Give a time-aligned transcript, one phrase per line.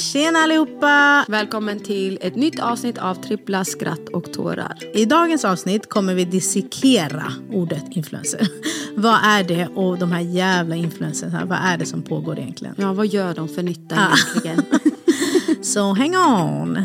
[0.00, 1.24] Tjena allihopa!
[1.28, 4.78] Välkommen till ett nytt avsnitt av Trippla skratt och tårar.
[4.94, 8.48] I dagens avsnitt kommer vi dissekera ordet influencer.
[8.96, 12.74] vad är det och de här jävla influencers, vad är det som pågår egentligen?
[12.78, 14.16] Ja, vad gör de för nytta Ah.
[14.44, 14.62] egentligen?
[15.62, 16.78] Så hang on!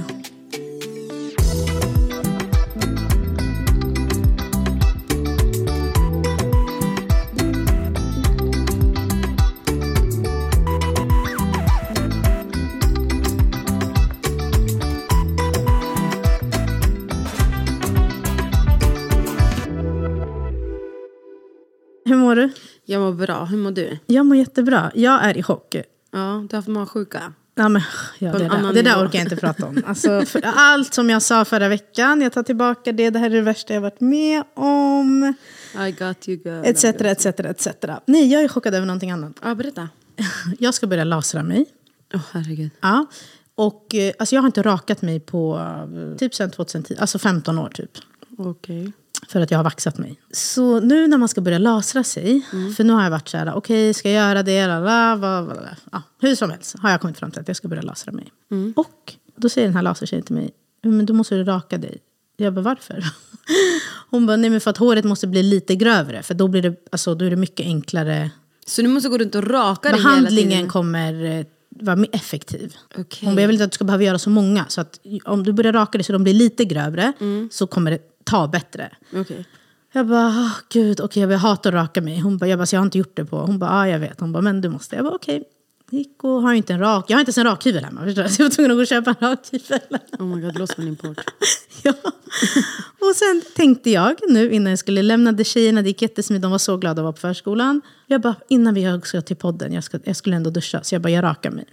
[22.08, 22.50] Hur mår du?
[22.86, 23.98] Jag mår bra, hur mår du?
[24.06, 24.92] Jag mår jättebra.
[24.96, 25.76] Jag är i chock.
[25.76, 25.80] Ja,
[26.12, 27.34] du har haft magsjuka.
[27.56, 27.82] Ja, men,
[28.20, 29.82] ja, det, där, det där orkar jag inte prata om.
[29.88, 33.10] Alltså, för, allt som jag sa förra veckan, jag tar tillbaka det.
[33.10, 35.34] Det här är det värsta jag varit med om.
[35.88, 36.66] I got you girl.
[36.66, 37.68] Etc, etc, etc.
[38.06, 39.34] Nej, jag är chockad över någonting annat.
[39.44, 39.90] Ja, berätta.
[40.60, 41.66] Jag ska börja lasra mig.
[42.14, 42.70] Åh, herregud.
[42.82, 43.06] Ja.
[43.56, 45.58] Och, eh, alltså, jag har inte rakat mig på
[45.96, 47.92] eh, typ sedan 2010, alltså 15 år typ.
[48.38, 48.92] Okej.
[49.30, 50.20] För att jag har vaxat mig.
[50.32, 52.42] Så nu när man ska börja lasra sig.
[52.78, 54.68] För nu har jag varit så här, okej ska jag göra det?
[54.68, 55.58] Lala, vad, vad,
[55.92, 58.32] ja, hur som helst har jag kommit fram till att jag ska börja lasra mig.
[58.76, 60.52] Och då säger den här lasertjejen till mig,
[60.84, 61.98] men då måste du raka dig.
[62.38, 63.04] Jag bara, varför?
[64.10, 66.24] Hon bara, nej men för att håret måste bli lite grövre.
[66.24, 68.32] För då, blir det, alltså, då är det mycket enklare.
[68.68, 70.70] Så du måste gå runt och raka dig hela Behandlingen tiden?
[70.70, 72.76] kommer eh, vara mer effektiv.
[72.98, 73.26] Okej.
[73.26, 74.66] Hon bara, jag vill inte att du ska behöva göra så många.
[74.68, 77.14] Så att om du börjar raka dig så de blir lite grövre.
[77.52, 78.92] Så kommer det ta bättre.
[79.14, 79.46] Okej.
[79.92, 82.20] Jag bara, oh, gud, okej, jag hatar att raka mig.
[82.20, 83.38] Hon bara, jag, bara, jag har inte gjort det på.
[83.38, 84.20] Hon bara, ja, jag vet.
[84.20, 84.96] Hon bara, men du måste.
[84.96, 85.44] Jag bara, okej.
[85.90, 87.06] Gick och har inte en rak.
[87.08, 88.02] Jag har inte ens en rakhyvel hemma.
[88.04, 88.30] Förstår du?
[88.30, 89.80] Så jag var tvungen att gå och köpa en rakhyvel.
[90.20, 91.20] Oh my god, det låter som en import.
[91.84, 91.94] ja.
[93.00, 96.52] Och sen tänkte jag nu innan jag skulle lämna det tjejerna, det gick jättesmidigt, de
[96.52, 97.82] var så glada att vara på förskolan.
[98.08, 101.02] Jag bara, innan vi ska till podden, jag, ska, jag skulle ändå duscha, så jag
[101.02, 101.66] bara, jag rakar mig.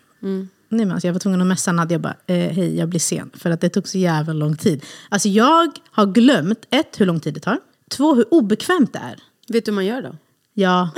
[0.73, 3.01] Nej, men alltså, jag var tvungen att messa Nadja, jag bara, eh, hej, jag blir
[3.01, 3.31] sen.
[3.35, 4.85] För att det tog så jävla lång tid.
[5.09, 7.59] Alltså jag har glömt, ett, hur lång tid det tar.
[7.91, 9.19] Två, hur obekvämt det är.
[9.49, 10.17] Vet du hur man gör då?
[10.55, 10.91] Ja,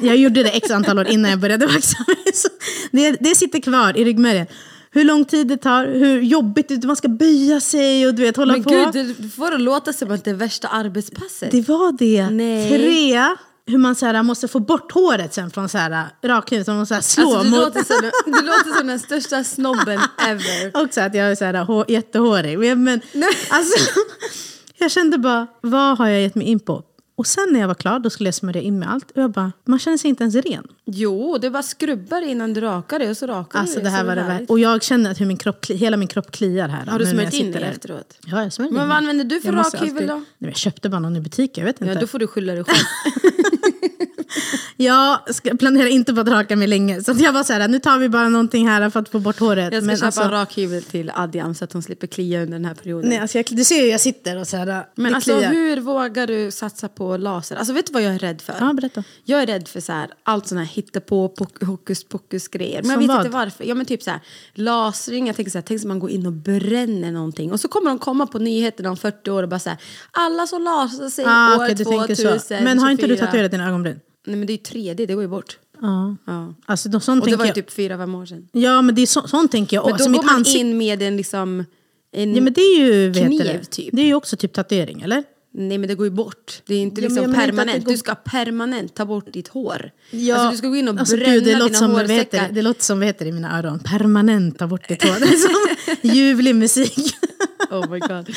[0.00, 1.96] jag gjorde det x antal år innan jag började vaxa
[2.90, 4.46] det, det sitter kvar i ryggmärgen.
[4.90, 8.22] Hur lång tid det tar, hur jobbigt det är, man ska böja sig och du
[8.22, 8.70] vet, hålla Men på.
[8.70, 11.50] gud, du får det låta som att det är värsta arbetspasset.
[11.50, 12.30] Det var det.
[12.30, 12.68] Nej.
[12.70, 13.36] Tre,
[13.70, 16.76] hur man så här, måste få bort håret sen från så här, rakhyveln.
[16.76, 17.60] Man så här, slå Alltså, du, mot...
[17.60, 20.82] låter som, du låter som den största snobben ever.
[20.84, 22.58] Också att jag är så här, hår, jättehårig.
[22.58, 23.00] Men, men
[23.50, 23.90] alltså,
[24.78, 26.82] jag kände bara, vad har jag gett mig in på?
[27.16, 29.10] Och sen när jag var klar, då skulle jag smörja in med allt.
[29.10, 30.66] Och jag bara, man känner sig inte ens ren.
[30.84, 34.04] Jo, du bara skrubbar innan du rakar dig och så rakar Alltså du det här
[34.04, 34.52] var det värsta.
[34.52, 36.86] Och jag känner att hur min kropp, hela min kropp kliar här.
[36.86, 38.18] Har du smörjt in dig efteråt?
[38.26, 39.10] Ja, jag smörjde Men in vad mig.
[39.10, 40.14] använder du för rakhyvel då?
[40.14, 41.94] Nej, men Jag köpte bara någon i butik, jag vet inte.
[41.94, 42.76] Ja, då får du skylla dig själv.
[44.84, 45.18] Jag
[45.58, 47.02] planerar inte på att raka mig länge.
[47.02, 49.38] Så jag var så här, nu tar vi bara någonting här för att få bort
[49.38, 49.72] håret.
[49.72, 52.52] Jag ska Men köpa alltså, en rakhyvel till Adjam så att hon slipper klia under
[52.52, 53.08] den här perioden.
[53.10, 55.50] nej, alltså jag, du ser hur jag sitter och så här, Men det alltså kliar.
[55.52, 57.56] hur vågar du satsa på laser?
[57.56, 58.54] Alltså vet du vad jag är rädd för?
[58.60, 59.04] Ja, berätta.
[59.24, 62.82] Jag är rädd för så här, allt sån här hittepå, hokus pokus grejer.
[62.82, 63.18] Men Som jag vet vad?
[63.26, 63.64] inte varför.
[63.64, 64.20] Ja men typ så här,
[64.54, 67.52] lasring, jag tänker så här, tänk om man går in och bränner någonting.
[67.52, 69.78] Och så kommer de komma på nyheterna om 40 år och bara så här,
[70.10, 72.38] alla som lasrar sig Ah, år tänker 2024.
[72.38, 72.54] så.
[72.64, 74.00] Men har inte du tatuerat dina ögonbryn?
[74.26, 75.58] Nej men det är ju 3D, det går ju bort.
[75.80, 76.16] Ja.
[76.26, 76.54] Ja.
[76.66, 78.48] Alltså, de, sånt Och det var ju typ fyra, fem år sedan.
[78.52, 79.84] Ja, men det är så, sånt tänker jag.
[79.84, 81.64] Men då alltså, går man ansikte- in med en liksom...
[82.12, 83.64] En, Ja, men det är ju, kniv, det?
[83.64, 83.88] typ.
[83.92, 85.24] Det är ju också typ tatuering, eller?
[85.54, 86.62] Nej men det går ju bort.
[86.66, 87.84] Det är inte liksom permanent.
[87.84, 89.90] går- Du ska permanent ta bort ditt hår.
[90.10, 92.10] Ja, Alltså du ska gå in och alltså, bränna gud, det låter dina som, vad
[92.10, 92.54] heter hårsäckar.
[92.54, 93.78] det, låter som vad heter i mina öron.
[93.78, 95.20] Permanent ta bort ditt hår.
[95.20, 97.14] Det är som ljuvlig musik.
[97.70, 98.28] Oh my god.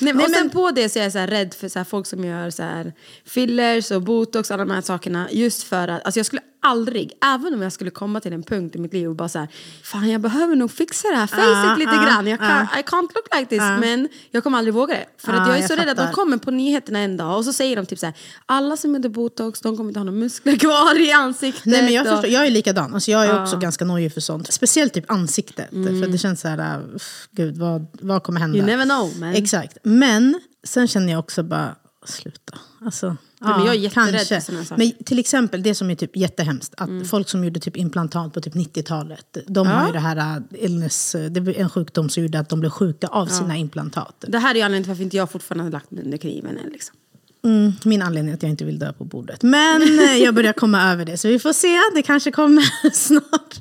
[0.00, 2.24] Nej, men, och sen på det så är jag så rädd för så folk som
[2.24, 2.92] gör så här
[3.24, 5.28] fillers och botox och alla de här sakerna.
[5.30, 8.76] Just för att alltså jag skulle aldrig, även om jag skulle komma till en punkt
[8.76, 9.48] i mitt liv och bara så här,
[9.82, 12.26] fan jag behöver nog fixa det här facet Ah, lite ah, grann.
[12.26, 12.78] Jag kan, ah.
[12.78, 13.58] I can't look like this.
[13.80, 15.04] Men jag kommer aldrig våga det.
[15.18, 16.12] För att Ah, jag är jag så rädd att de fattar.
[16.12, 18.14] kommer på nyheterna en dag och så säger de typ så här,
[18.46, 21.64] alla som gjorde botox de kommer inte ha några muskler kvar i ansiktet.
[21.66, 22.94] Nej, men jag, och- förstår, jag är likadan.
[22.94, 24.52] Alltså, jag är också ganska nojig för sånt.
[24.52, 25.70] Speciellt typ ansiktet.
[25.70, 26.82] För det känns så här,
[27.30, 28.47] gud vad, vad kommer hända?
[28.54, 29.34] You never know, man.
[29.34, 29.78] Exakt.
[29.82, 32.58] Men sen känner jag också bara, sluta.
[32.80, 34.40] Alltså, men jag är jätterädd kanske.
[34.40, 34.84] för såna saker.
[34.84, 36.74] Men till exempel det som är typ jättehemskt.
[36.76, 39.36] Att folk som gjorde typ implantat på typ 90-talet.
[39.46, 42.60] De har ju det här äh, illness, det var en sjukdom som gjorde att de
[42.60, 44.24] blev sjuka av sina implantat.
[44.28, 46.58] Det här är ju anledningen till varför inte jag fortfarande har lagt mig under kniven
[46.58, 46.70] än.
[46.70, 46.96] Liksom.
[47.44, 49.42] Mm, min anledning är att jag inte vill dö på bordet.
[49.42, 51.16] Men eh, jag börjar komma över det.
[51.16, 51.78] Så vi får se.
[51.94, 52.62] Det kanske kommer
[52.92, 53.54] snart.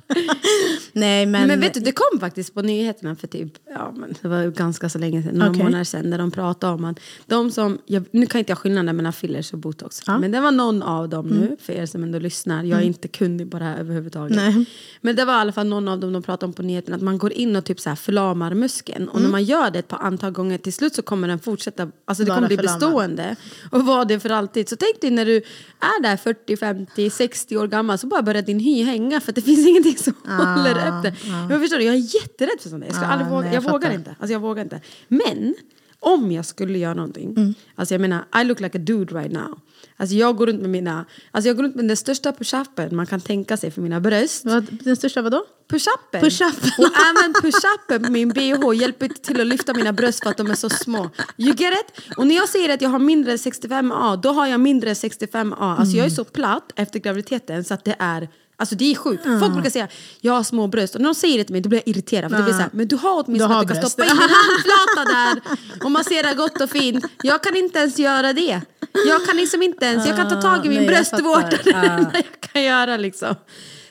[0.94, 1.47] Nej, men...
[1.47, 4.89] Men vet du, det kom faktiskt på nyheterna för typ, ja men det var ganska
[4.89, 5.63] så länge sedan, några Okej.
[5.63, 8.95] månader sedan, där de pratade om att de som, jag, nu kan inte jag skillnaden
[8.95, 10.12] mellan fillers och botox, Ja.
[10.13, 10.21] Mm.
[10.21, 13.07] men det var någon av dem nu, för er som ändå lyssnar, jag är inte
[13.07, 14.35] kunnig på det här överhuvudtaget.
[14.38, 14.65] Nej.
[15.01, 17.01] Men det var i alla fall någon av dem de pratade om på nyheterna, att
[17.03, 19.07] man går in och typ så här förlamar muskeln.
[19.09, 19.23] Och Mm.
[19.23, 22.23] när man gör det ett par antal gånger, till slut så kommer den fortsätta, alltså
[22.23, 22.80] det Vara kommer bli förlamad.
[22.80, 23.35] bestående.
[23.72, 24.69] Och vara det för alltid.
[24.69, 25.38] Så tänk dig när du
[25.80, 29.36] är där 40, 50, 60 år gammal så bara börjar din hy hänga för att
[29.36, 31.14] det finns ingenting som håller efter.
[31.50, 32.88] Jag förstår, du, jag är jätterädd för sånt där.
[32.88, 34.16] Jag, ska Ah, aldrig våga, nej, jag, jag vågar inte.
[34.19, 34.81] Alltså jag vågar inte.
[35.08, 35.56] Men
[35.99, 37.53] om jag skulle göra någonting, Mm.
[37.75, 39.59] alltså jag menar, I look like a dude right now.
[39.97, 43.05] Alltså jag går runt med mina, alltså jag går runt med den största push-upen man
[43.05, 44.44] kan tänka sig för mina bröst.
[44.83, 45.45] Den största vadå?
[45.69, 46.21] Push-upen.
[46.21, 46.69] Push-upen.
[46.77, 50.51] Och även push-upen på min bh hjälper till att lyfta mina bröst för att de
[50.51, 51.09] är så små.
[51.38, 52.15] You get it?
[52.17, 55.55] Och när jag säger att jag har mindre 65A, då har jag mindre 65A.
[55.79, 58.29] Alltså jag är så platt efter graviditeten så att det är
[58.59, 59.24] Alltså det är sjukt.
[59.24, 59.88] Folk brukar säga
[60.21, 62.31] jag har små bröst och när de säger det till mig då blir jag irriterad.
[62.31, 63.92] För det blir så här, men du har åtminstone Du har att du kan bröst.
[63.94, 65.42] stoppa in din handflata där
[65.86, 67.06] och massera gott och fint.
[67.24, 68.62] Jag kan inte ens göra det.
[69.07, 71.57] Jag kan liksom inte ens, jag kan ta tag i min nej, jag bröstvårta.
[71.63, 73.36] Det enda jag kan göra liksom.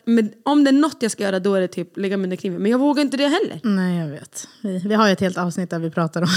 [0.04, 2.36] Men om det är något jag ska göra då är det typ lägga mig under
[2.36, 2.62] kniven.
[2.62, 3.60] Men jag vågar inte det heller.
[3.62, 4.48] Nej, jag vet.
[4.60, 6.28] Vi, vi har ju ett helt avsnitt där vi pratar om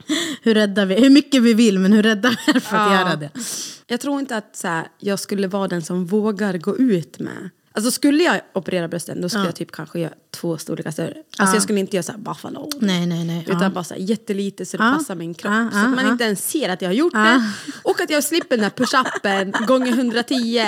[0.42, 3.00] hur rädda vi hur mycket vi vill, men hur rädda vi är för att Ja.
[3.00, 3.30] göra det.
[3.86, 7.50] Jag tror inte att så här, jag skulle vara den som vågar gå ut med.
[7.78, 11.14] Alltså skulle jag operera brösten då skulle jag typ kanske göra två storlekar större.
[11.38, 12.70] Alltså jag skulle inte göra så här buffalo.
[12.80, 13.44] Nej, nej, nej.
[13.46, 13.70] Utan ja.
[13.70, 14.92] bara så här jättelite så det Ja.
[14.98, 15.52] passar min kropp.
[15.52, 16.12] Ja, så att ja, man ja.
[16.12, 17.52] inte ens ser att jag har gjort det.
[17.82, 20.62] Och att jag slipper den här push-upen gånger 110.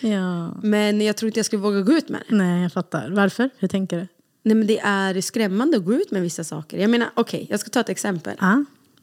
[0.00, 0.54] Ja.
[0.62, 2.36] Men jag tror inte jag skulle våga gå ut med det.
[2.36, 3.10] Nej, jag fattar.
[3.10, 3.50] Varför?
[3.58, 4.06] Hur tänker du?
[4.42, 6.78] Nej men det är skrämmande att gå ut med vissa saker.
[6.78, 8.36] Jag menar okej, jag ska ta ett exempel.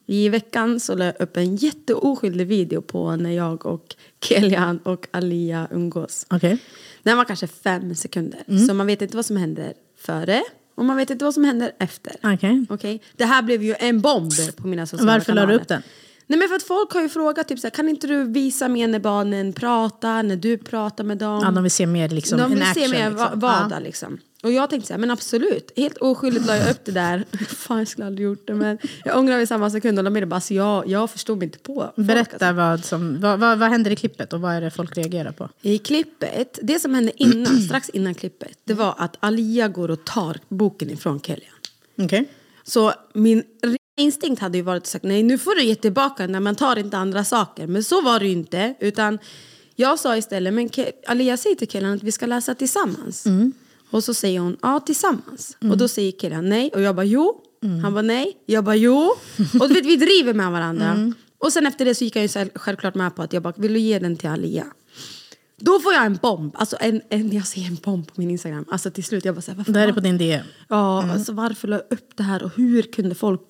[0.06, 5.06] I veckan så la jag upp en jätteoskyldig video på när jag och Kelian och
[5.10, 6.26] Alia umgås.
[6.30, 6.58] Okej.
[7.02, 8.40] Den var kanske fem sekunder.
[8.48, 8.66] Mm.
[8.66, 10.42] Så man vet inte vad som händer före
[10.74, 12.12] och man vet inte vad som händer efter.
[12.22, 12.66] Okej.
[12.70, 13.02] Okej?
[13.16, 15.54] Det här blev ju en bomb på mina sociala Varför la kanaler.
[15.58, 15.82] du upp den?
[16.26, 18.68] Nej men för att folk har ju frågat typ så här, kan inte du visa
[18.68, 21.40] mer när barnen pratar, när du pratar med dem?
[21.44, 23.16] Ja, de vill se mer liksom, de vill se action, mer liksom.
[23.16, 23.84] va- vardag Ja.
[23.84, 24.18] liksom.
[24.42, 25.72] Och jag tänkte så här, men absolut.
[25.76, 27.24] Helt oskyldigt la jag upp det där.
[27.48, 30.22] Fan jag skulle aldrig gjort det men jag ångrar i samma sekund och la med
[30.22, 32.52] det bara så jag, jag förstod mig inte på folk, Berätta alltså.
[32.52, 35.48] vad, som, vad, vad, vad händer i klippet och vad är det folk reagerar på?
[35.62, 40.04] I klippet, det som hände innan, strax innan klippet, det var att Alia går och
[40.04, 41.54] tar boken ifrån Kelian.
[41.98, 42.28] Okej.
[42.64, 43.42] Så min
[43.96, 46.78] instinkt hade ju varit att sagt nej nu får du ge tillbaka när man tar
[46.78, 47.66] inte andra saker.
[47.66, 48.74] Men så var det ju inte.
[48.80, 49.18] Utan
[49.74, 50.70] jag sa istället, men
[51.06, 53.26] Alia säger till killen att vi ska läsa tillsammans.
[53.90, 55.56] Och så säger hon, ja tillsammans.
[55.70, 56.70] Och då säger killen nej.
[56.74, 57.42] Och jag bara jo.
[57.82, 58.36] Han bara nej.
[58.46, 59.12] Jag bara jo.
[59.60, 61.12] Och du vet, vi driver med varandra.
[61.38, 63.52] Och sen efter det så gick jag ju själv- självklart med på att jag bara,
[63.56, 64.66] vill du ge den till Alia?
[65.60, 66.52] Då får jag en bomb.
[66.56, 68.64] Alltså en, en, jag ser en bomb på min Instagram.
[68.70, 70.44] Alltså till slut, jag bara såhär, varför Det här är på din DM.
[70.68, 73.40] Ja, alltså varför la jag upp det här och hur kunde folk,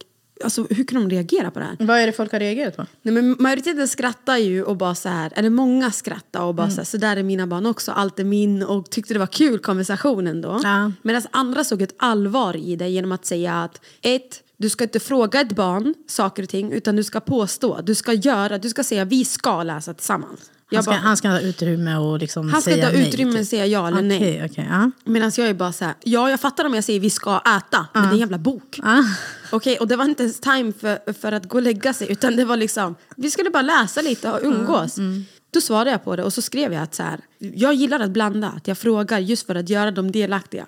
[0.44, 1.76] alltså hur kunde de reagera på det här?
[1.80, 2.86] Vad är det folk har reagerat på?
[3.02, 6.76] Nej, men majoriteten skrattar ju och bara så här, eller många skrattar och bara så
[6.76, 9.58] här, så där är mina barn också, allt är min och tyckte det var kul
[9.58, 10.60] konversationen då.
[10.62, 10.92] Ja.
[11.02, 15.00] Medan andra såg ett allvar i det genom att säga att ett, du ska inte
[15.00, 18.84] fråga ett barn saker och ting utan du ska påstå, du ska göra, du ska
[18.84, 20.50] säga vi ska läsa tillsammans.
[20.74, 23.08] Han ska, bara, han ska ha utrymme och liksom han ska säga inte ha nej,
[23.08, 23.40] utrymme typ.
[23.40, 24.18] att säga ja eller nej.
[24.18, 24.66] Okej, okej.
[24.70, 24.90] ja.
[25.04, 27.86] Medan jag är bara så här, ja jag fattar om jag säger vi ska äta,
[27.92, 28.80] men det är en jävla bok.
[28.82, 29.02] Ah.
[29.50, 32.36] Okej, och det var inte ens time för, för att gå och lägga sig utan
[32.36, 34.96] det var liksom, vi skulle bara läsa lite och umgås.
[35.50, 38.10] Då svarade jag på det och så skrev jag att så här, jag gillar att
[38.10, 40.66] blanda, att jag frågar just för att göra dem delaktiga.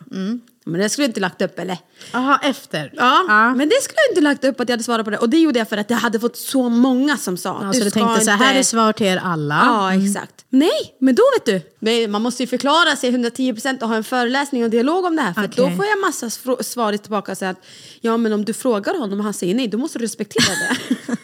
[0.69, 1.79] Men det skulle jag inte lagt upp eller?
[2.13, 2.93] Aha, efter?
[2.97, 5.19] Ja, men det skulle jag inte lagt upp att jag hade svarat på det.
[5.19, 7.85] Och det gjorde jag för att jag hade fått så många som sa Ja, så
[7.85, 9.63] du tänkte så här, inte- är svar till er alla.
[9.67, 10.45] Ja, exakt.
[10.51, 11.71] Nej, men då vet du.
[11.79, 15.23] Nej, Man måste ju förklara sig 110% och ha en föreläsning och dialog om det
[15.23, 15.33] här.
[15.35, 16.31] För att då får jag massa
[16.63, 17.65] svar tillbaka säga att
[18.01, 21.17] ja men om du frågar honom och han säger nej, då måste du respektera det.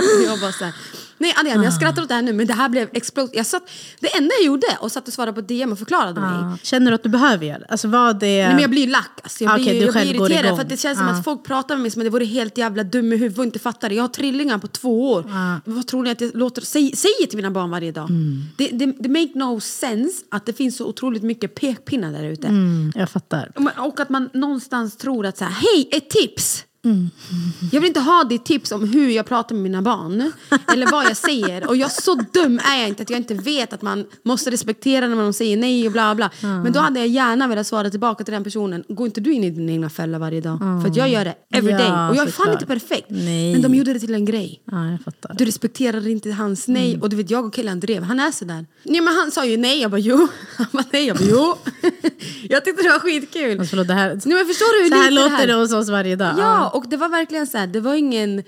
[0.26, 0.74] Jag bara så här,
[1.20, 3.36] nej Adrian jag skrattar åt det här nu men det här blev explosiv.
[3.36, 6.30] Jag satt, det enda jag gjorde och satt och svarade på DM och förklarade mig.
[6.30, 6.58] Ja.
[6.62, 7.66] Känner du att du behöver göra det?
[7.68, 8.26] Alltså vad det...
[8.26, 9.20] Nej, men jag blir lack.
[9.22, 9.44] Alltså.
[9.44, 11.74] Jag, Okej, blir, du jag blir irriterad för att det känns som att folk pratar
[11.74, 13.94] med mig som att det vore helt jävla dum i huvudet och inte fattar det.
[13.94, 15.24] Jag har trillingar på två år.
[15.64, 18.10] Vad tror ni att jag låter, säg, säger till mina barn varje dag?
[18.10, 18.42] Mm.
[18.56, 22.46] Det, det, det make no sense att det finns så otroligt mycket pekpinnar där ute.
[22.46, 23.52] Mm, jag fattar.
[23.78, 26.64] Och att man någonstans tror att så här, hej, ett tips!
[27.72, 30.32] Jag vill inte ha ditt tips om hur jag pratar med mina barn.
[30.72, 31.68] Eller vad jag säger.
[31.68, 35.08] Och jag så dum är jag inte att jag inte vet att man måste respektera
[35.08, 36.30] när de säger nej och bla bla.
[36.40, 38.84] Men då hade jag gärna velat svara tillbaka till den personen.
[38.88, 40.58] Går inte du in i din egna fälla varje dag?
[40.82, 42.08] För att jag gör det every Ja, day.
[42.10, 43.06] Och jag är fan inte perfekt.
[43.08, 43.52] Nej.
[43.52, 44.62] Men de gjorde det till en grej.
[44.70, 45.34] Ja, jag fattar.
[45.38, 46.88] Du respekterar inte hans nej.
[46.90, 47.02] Mm.
[47.02, 48.02] Och du vet, jag och killen drev.
[48.02, 48.66] Han är sådär.
[48.82, 49.80] Nej men han sa ju nej.
[49.80, 50.28] Jag bara jo.
[50.56, 51.06] Han bara nej.
[51.06, 51.56] Jag bara jo.
[52.48, 53.50] jag tyckte det var skitkul.
[53.60, 55.46] Alltså, förlåt, det här, Nej, men förstår du hur så här låter här?
[55.46, 56.34] det hos oss varje dag.
[56.38, 58.42] Ja, och det var verkligen så här, det var ingen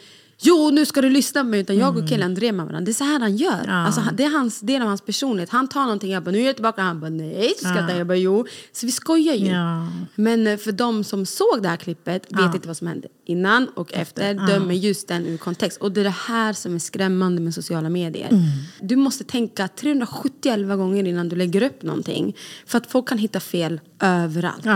[0.45, 1.61] Jo, nu ska du lyssna på mig.
[1.61, 2.85] Utan jag och killen drev med varandra.
[2.85, 3.52] Det är så här han gör.
[3.52, 3.69] Mm.
[3.69, 3.87] Ja.
[3.87, 5.50] Alltså, det är hans, del av hans personlighet.
[5.50, 6.83] Han tar någonting, jag bara nu är jag tillbaka.
[6.83, 7.55] Han bara nej.
[7.57, 7.99] Så skrattar jag.
[7.99, 8.47] jag bara jo.
[8.73, 9.47] Så vi skojar ju.
[9.47, 9.88] Ja.
[10.14, 13.69] Men eh, för de som såg det här klippet vet inte vad som hände innan
[13.69, 14.35] och efter.
[14.47, 15.81] Dömer just den ur kontext.
[15.81, 18.29] Och det är det här som är skrämmande med sociala medier.
[18.29, 18.43] Mm.
[18.81, 22.37] Du måste tänka 371 gånger innan du lägger upp någonting.
[22.67, 24.67] För att folk kan hitta fel överallt.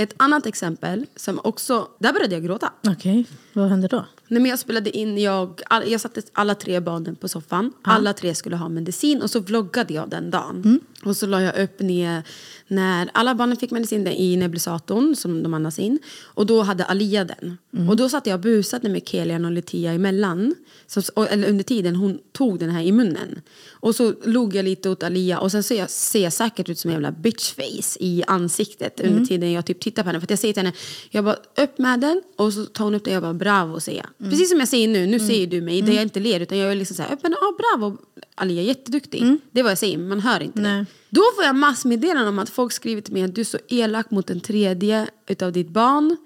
[0.00, 2.72] Ett annat exempel som också, där började jag gråta.
[2.86, 4.04] Okej, vad händer då?
[4.28, 7.72] Nej, men jag spelade in, jag, all, jag satte alla tre barnen på soffan.
[7.82, 10.80] Alla tre skulle ha medicin och så vloggade jag den dagen.
[11.04, 12.22] Och så la jag upp ner
[12.68, 15.98] när alla barnen fick medicin i nebulisatorn som de andas in.
[16.24, 17.58] Och då hade Alia den.
[17.88, 20.54] Och då satt jag och busade med Kelian och Letia emellan.
[20.86, 23.40] Så, och, eller under tiden hon tog den här i munnen.
[23.70, 26.88] Och så log jag lite åt Alia och sen ser jag, ser säkert ut som
[26.88, 30.20] en jävla bitchface i ansiktet under tiden jag typ tittar på henne.
[30.20, 30.76] För jag säger till henne,
[31.10, 33.80] jag bara upp med den och så tar hon upp den och jag bara bravo
[33.80, 34.30] säger jag.
[34.30, 36.72] Precis som jag säger nu, nu säger du mig där jag inte ler utan jag
[36.72, 37.98] är liksom såhär, upp med den, ah, bravo
[38.38, 39.36] Alia, jätteduktig.
[39.52, 40.78] Det är vad jag säger, man hör inte Nej.
[40.78, 40.86] det.
[41.10, 44.10] Då får jag massmeddelanden om att folk skriver till mig att du är så elak
[44.10, 46.16] mot den tredje utav ditt barn.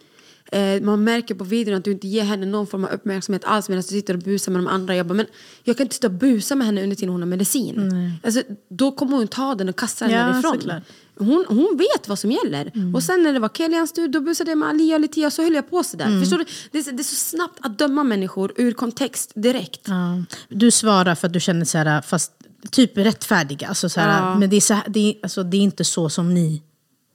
[0.52, 3.68] Eh, man märker på videon att du inte ger henne någon form av uppmärksamhet alls
[3.68, 4.96] medan du sitter och busar med de andra.
[4.96, 5.26] Jag bara, men
[5.64, 7.90] jag kan inte sitta och busa med henne under tiden hon har medicin.
[8.24, 10.52] Alltså, då kommer hon ta den och kasta den Ja, därifrån.
[10.52, 10.82] såklart.
[11.18, 12.72] Hon, hon vet vad som gäller.
[12.94, 15.42] Och sen när det var Kelians tur, då busade jag med Alia och Litia så
[15.42, 16.20] höll jag på sådär.
[16.20, 16.44] Förstår du?
[16.72, 19.80] Det är, så- det är så snabbt att döma människor ur kontext direkt.
[19.88, 20.22] Ja.
[20.48, 22.32] Du svarar för att du känner så här, fast
[22.70, 23.68] typ rättfärdiga.
[23.68, 24.38] Alltså så här, Ja.
[24.38, 26.62] Men det är, så här, det, är, alltså, det är inte så som ni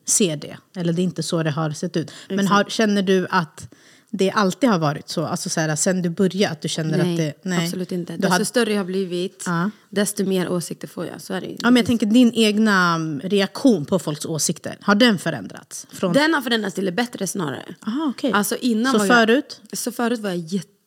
[0.07, 0.57] ser det.
[0.75, 2.11] Eller det är inte så det har sett ut.
[2.29, 3.69] Men har, känner du att
[4.09, 5.25] det alltid har varit så?
[5.25, 7.49] Alltså så här, sen du började, att du känner Nej, att det...
[7.49, 8.13] Nej, absolut inte.
[8.13, 9.69] Du Desto hade, större jag har blivit, Ja.
[9.89, 11.21] desto mer åsikter får jag.
[11.21, 14.95] Så är det ja, men jag tänker din egna mm, reaktion på folks åsikter, har
[14.95, 15.87] den förändrats?
[15.89, 17.75] Från, Den har förändrats till det bättre snarare.
[17.87, 18.31] Aha, okej.
[18.31, 19.61] Alltså innan Så förut?
[19.69, 20.37] Jag, så förut var jag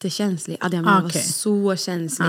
[0.04, 0.56] jättekänslig.
[0.60, 0.92] Ah, jag okej.
[1.02, 2.28] var så känslig.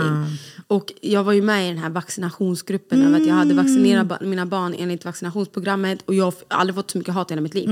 [0.68, 4.18] Och jag var ju med i den här vaccinationsgruppen över att jag hade vaccinerat ba-
[4.22, 7.54] mina barn enligt vaccinationsprogrammet och jag har aldrig fått så mycket hat i hela mitt
[7.54, 7.70] liv.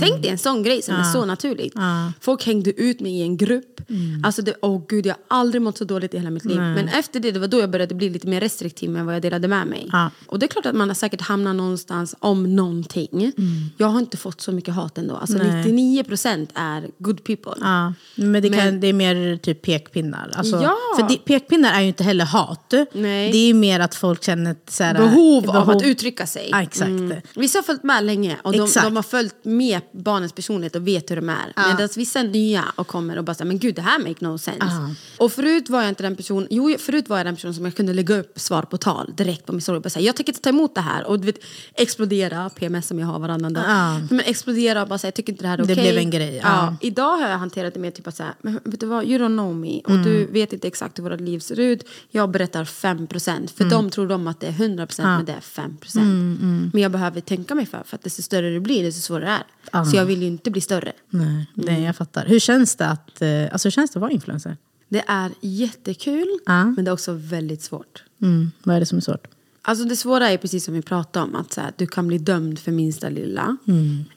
[0.00, 1.74] Tänk dig en sån grej som är så naturligt.
[2.20, 3.80] Folk hängde ut mig i en grupp.
[4.24, 6.56] Alltså det, åh gud, jag har aldrig mått så dåligt i hela mitt liv.
[6.58, 9.22] Men efter det, det var då jag började bli lite mer restriktiv med vad jag
[9.22, 9.88] delade med mig.
[9.92, 10.10] Ja.
[10.26, 13.32] Och det är klart att man har säkert hamnat någonstans om någonting.
[13.76, 15.16] Jag har inte fått så mycket hat ändå.
[15.16, 15.64] Alltså Nej.
[16.04, 17.52] 99% är good people.
[17.60, 20.30] Ja, men det, kan, Men- det är mer typ pekpinnar.
[20.34, 20.76] Alltså, Ja.
[20.96, 22.74] För det, pekpinnar är ju inte heller hat.
[22.92, 23.32] Nej.
[23.32, 26.48] Det är mer att folk känner ett så här, Behov, av att uttrycka sig.
[26.50, 26.90] Ja, exakt.
[27.34, 31.10] Vissa har följt med länge och de, de har följt med barnens personlighet och vet
[31.10, 31.52] hur de är.
[31.56, 34.38] Medan vissa är nya och kommer och bara säger men gud det här make no
[34.38, 34.58] sense.
[34.60, 34.90] Ja.
[35.18, 37.74] Och förut var jag inte den person, jo förut var jag den person som jag
[37.76, 40.32] kunde lägga upp svar på tal direkt på min story och bara säga jag tänker
[40.32, 41.38] inte ta emot det här och du vet
[41.74, 43.64] explodera, PMS som jag har varannan dag.
[43.68, 44.00] Ja.
[44.10, 45.84] Men explodera och bara säga jag tycker inte det här är Det okej.
[45.92, 46.76] blev en grej, ja.
[46.80, 49.27] Idag har jag hanterat det mer typ att säga, men vet du vad, you don't
[49.28, 51.84] know me och du vet inte exakt hur våra liv ser ut.
[52.10, 56.70] Jag berättar 5% för de tror de att det är 100% men det är 5%.
[56.72, 59.24] Men jag behöver tänka mig för, för att desto större det blir desto svårare
[59.72, 59.84] det är.
[59.84, 60.92] Så jag vill ju inte bli större.
[61.10, 62.26] Nej, det, jag fattar.
[62.26, 64.56] Hur känns det att, eh, alltså, hur känns det att vara influencer?
[64.88, 66.64] Det är jättekul Ja.
[66.64, 68.04] men det är också väldigt svårt.
[68.22, 68.50] Mm.
[68.62, 69.26] Vad är det som är svårt?
[69.68, 72.18] Alltså det svåra är precis som vi pratade om, att så här, du kan bli
[72.18, 73.56] dömd för minsta lilla.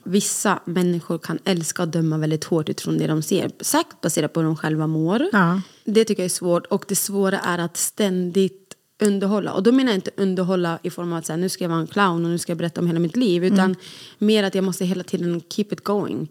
[0.04, 4.40] Vissa människor kan älska och döma väldigt hårt utifrån det de ser, säkert baserat på
[4.40, 5.28] hur de själva mår.
[5.32, 5.62] Ja.
[5.86, 9.54] Det tycker jag är svårt och det svåra är att ständigt underhålla.
[9.54, 11.70] Och då menar jag inte underhålla i form av att så här, nu ska jag
[11.70, 13.46] vara en clown och nu ska jag berätta om hela mitt liv.
[13.46, 13.76] Utan
[14.18, 16.28] mer att jag måste hela tiden keep it going.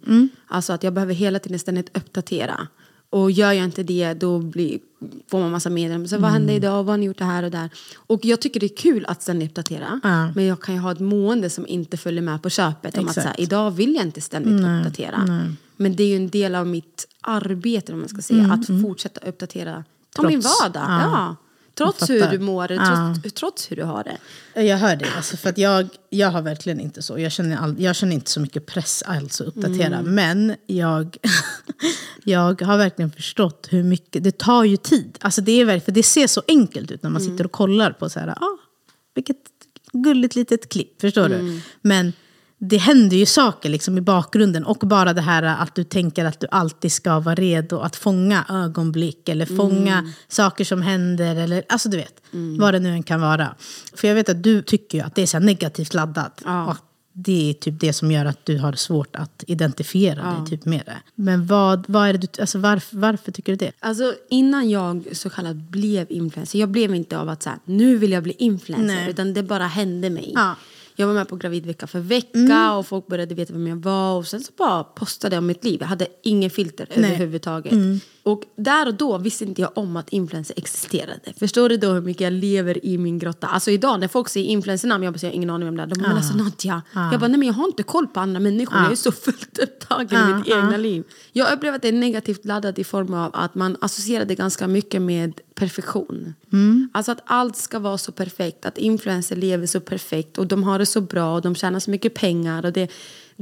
[0.47, 2.69] Alltså att jag behöver hela tiden ständigt uppdatera.
[3.11, 4.79] Och gör jag inte det då blir,
[5.29, 6.09] får man massa meddelanden.
[6.09, 6.85] Så Vad hände idag?
[6.85, 7.71] Vad har ni gjort det här och där?
[7.97, 10.01] Och jag tycker det är kul att ständigt uppdatera.
[10.03, 10.33] Ja.
[10.35, 12.99] Men jag kan ju ha ett mående som inte följer med på köpet.
[12.99, 15.47] Om att så här, idag vill jag inte ständigt uppdatera.
[15.77, 18.53] Men det är ju en del av mitt arbete om man ska säga.
[18.53, 19.85] Att fortsätta uppdatera
[20.19, 20.85] om min vardag.
[20.89, 21.01] Ja.
[21.01, 21.37] Ja.
[21.85, 23.15] Trots hur du mår, Ja.
[23.23, 24.63] trots, trots hur du har det.
[24.63, 25.07] Jag hör det.
[25.17, 27.19] Alltså, för att jag, jag har verkligen inte så.
[27.19, 29.97] Jag känner, all, jag känner inte så mycket press alls att uppdatera.
[29.97, 30.15] Mm.
[30.15, 31.17] Men jag,
[32.25, 34.25] jag har verkligen förstått hur mycket...
[34.25, 35.19] Det tar ju tid.
[35.21, 37.33] Alltså, det, är, för det ser så enkelt ut när man Mm.
[37.33, 38.59] sitter och kollar på så här, ah,
[39.15, 39.37] vilket
[39.93, 41.01] gulligt litet klipp.
[41.01, 41.47] Förstår Mm.
[41.47, 41.61] du?
[41.81, 42.13] Men
[42.63, 44.65] det händer ju saker liksom i bakgrunden.
[44.65, 48.45] Och bara det här att du tänker att du alltid ska vara redo att fånga
[48.49, 50.11] ögonblick eller fånga Mm.
[50.29, 51.37] saker som händer.
[51.37, 52.21] Eller, alltså du vet,
[52.59, 53.55] vad det nu än kan vara.
[53.95, 56.43] För jag vet att du tycker att det är så negativt laddat.
[56.45, 56.77] Ja.
[57.13, 60.83] Det är typ det som gör att du har svårt att identifiera dig typ med
[60.87, 60.97] det.
[61.15, 63.73] Men vad, vad är det du, alltså varför, varför tycker du det?
[63.81, 67.97] Alltså innan jag så kallat blev influencer, jag blev inte av att så här, nu
[67.97, 69.11] vill jag bli influencer, Nej.
[69.11, 70.33] utan det bara hände mig.
[70.35, 70.55] Ja.
[71.01, 74.17] Jag var med på Gravid vecka för vecka och folk började veta vem jag var
[74.17, 75.77] och sen så bara postade jag om mitt liv.
[75.81, 77.73] Jag hade ingen filter överhuvudtaget.
[78.23, 81.33] Och där och då visste inte jag om att influencer existerade.
[81.39, 83.47] Förstår du då hur mycket jag lever i min grotta?
[83.47, 85.87] Alltså idag när folk säger influencernamn, jag bara säger ingen aning vem det är.
[85.87, 86.83] De bara, men alltså Nadja.
[86.95, 88.79] Jag bara, nej men jag har inte koll på andra människor.
[88.79, 91.05] Jag är så fullt upptagen i mitt egna liv.
[91.33, 94.69] Jag upplever att det är negativt laddat i form av att man associerar det ganska
[94.69, 96.35] mycket med perfektion.
[96.93, 100.79] Alltså att allt ska vara så perfekt, att influencer lever så perfekt och de har
[100.79, 102.65] det så bra och de tjänar så mycket pengar.
[102.65, 102.91] Och det,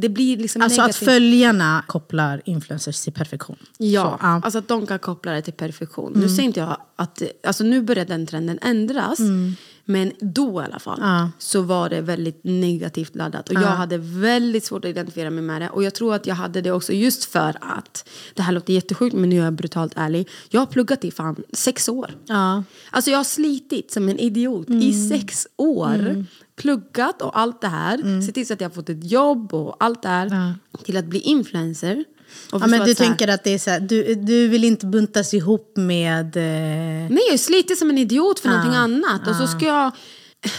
[0.01, 1.05] det blir liksom Alltså att negativt.
[1.09, 3.57] följarna kopplar influencers till perfektion.
[3.79, 4.41] Ja, Så, ja.
[4.45, 6.13] alltså att de kan koppla det till perfektion.
[6.17, 9.19] Nu säger inte jag att, alltså nu börjar den trenden ändras.
[9.91, 11.31] Men då i alla fall Ja.
[11.39, 13.49] så var det väldigt negativt laddat.
[13.49, 15.69] Och jag hade väldigt svårt att identifiera mig med det.
[15.71, 19.17] Och jag tror att jag hade det också just för att, det här låter jättesjukt
[19.17, 20.29] men nu är jag brutalt ärlig.
[20.49, 22.11] Jag har pluggat i fan sex år.
[22.27, 22.63] Ja.
[22.91, 26.25] Alltså jag har slitit som en idiot i sex år.
[26.57, 28.21] Pluggat och allt det här.
[28.27, 30.55] Sett till så att jag har fått ett jobb och allt det här.
[30.85, 32.05] Till att bli influencer.
[32.53, 35.73] Ja, men du tänker att det är så här, du, du vill inte buntas ihop
[35.77, 36.37] med...
[36.37, 36.43] Eh,
[37.11, 39.29] Nej, jag är slitit som en idiot för någonting annat.
[39.29, 39.93] Och så ska jag...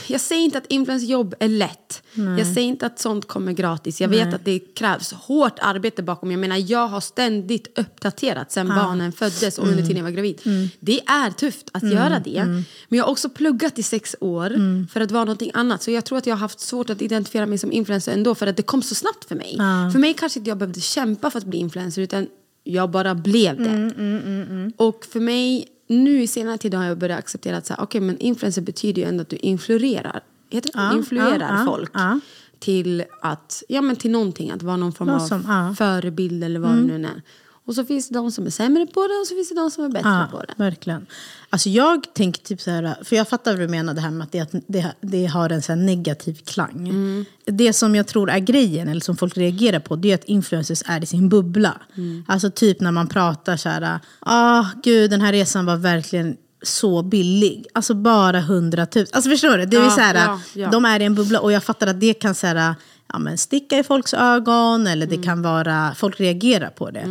[0.07, 2.03] Jag säger inte att influencerjobb är lätt.
[2.37, 4.01] Jag säger inte att sånt kommer gratis.
[4.01, 6.31] Jag vet att det krävs hårt arbete bakom.
[6.31, 10.69] Jag menar, jag har ständigt uppdaterat sen barnen föddes och under tiden jag var gravid.
[10.79, 12.45] Det är tufft att göra det.
[12.87, 14.49] Men jag har också pluggat i sex år
[14.87, 15.83] för att vara någonting annat.
[15.83, 18.47] Så jag tror att jag har haft svårt att identifiera mig som influencer ändå för
[18.47, 19.55] att det kom så snabbt för mig.
[19.91, 22.27] För mig kanske inte jag behövde kämpa för att bli influencer utan
[22.63, 23.91] jag bara blev det.
[24.77, 28.01] Och för mig, nu i senare tid har jag börjat acceptera att så här, okay,
[28.01, 30.23] men influencer betyder ju ändå att du influerar.
[30.49, 30.79] Heter det?
[30.79, 31.91] Ja, influerar ja, folk.
[31.93, 32.19] ja.
[32.59, 35.45] Till, att, ja, men till någonting, att vara någon form Vad av som-.
[35.45, 35.75] Mm.
[35.75, 37.21] förebild eller vad det nu är.
[37.69, 39.71] Och så finns det de som är sämre på det och så finns det de
[39.71, 40.53] som är bättre på det.
[40.57, 41.07] verkligen.
[41.49, 44.25] Alltså jag tänker typ så här, för jag fattar vad du menar det här med
[44.25, 46.89] att det, det, det har en så negativ klang.
[46.89, 47.25] Mm.
[47.45, 50.83] Det som jag tror är grejen, eller som folk reagerar på, det är att influencers
[50.85, 51.77] är i sin bubbla.
[51.97, 52.23] Mm.
[52.27, 57.03] Alltså typ när man pratar så här, ah gud den här resan var verkligen så
[57.03, 57.65] billig.
[57.73, 59.15] Alltså bara hundratusen.
[59.15, 59.65] Alltså förstår du?
[59.65, 60.69] Det är Ja, så här, ja, ja.
[60.69, 62.75] De är i en bubbla och jag fattar att det kan så här,
[63.13, 67.05] ja, men sticka i folks ögon eller det kan vara, folk reagerar på det.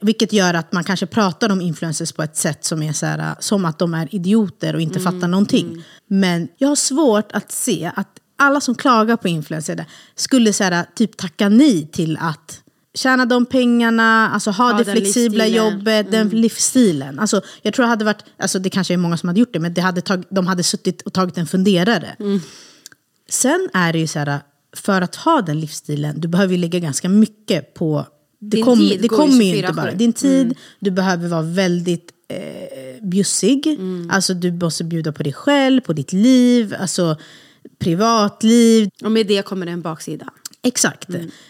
[0.00, 3.34] Vilket gör att man kanske pratar om influencers på ett sätt som är så här,
[3.40, 5.84] som att de är idioter och inte fattar någonting.
[6.06, 9.80] Men jag har svårt att se att alla som klagar på influencers
[10.14, 12.62] skulle så här, typ tacka nej till att
[12.94, 15.72] tjäna de pengarna, alltså ha Ja, det flexibla livsstilen.
[15.72, 17.18] jobbet, den livsstilen.
[17.18, 19.58] Alltså, jag tror det hade varit, alltså det kanske är många som hade gjort det,
[19.58, 22.16] men det hade tag, de hade suttit och tagit en funderare.
[23.28, 24.40] Sen är det ju så här,
[24.76, 28.06] för att ha den livsstilen, du behöver ju lägga ganska mycket på...
[28.40, 29.74] Det, kom, det kommer ju inte 24/7.
[29.76, 29.92] bara.
[29.92, 32.38] Din tid, du behöver vara väldigt eh,
[33.02, 33.78] bjussig.
[34.10, 37.16] Alltså du måste bjuda på dig själv, på ditt liv, alltså
[37.78, 38.88] privatliv.
[39.04, 40.32] Och med det kommer det en baksida.
[40.62, 41.08] Exakt.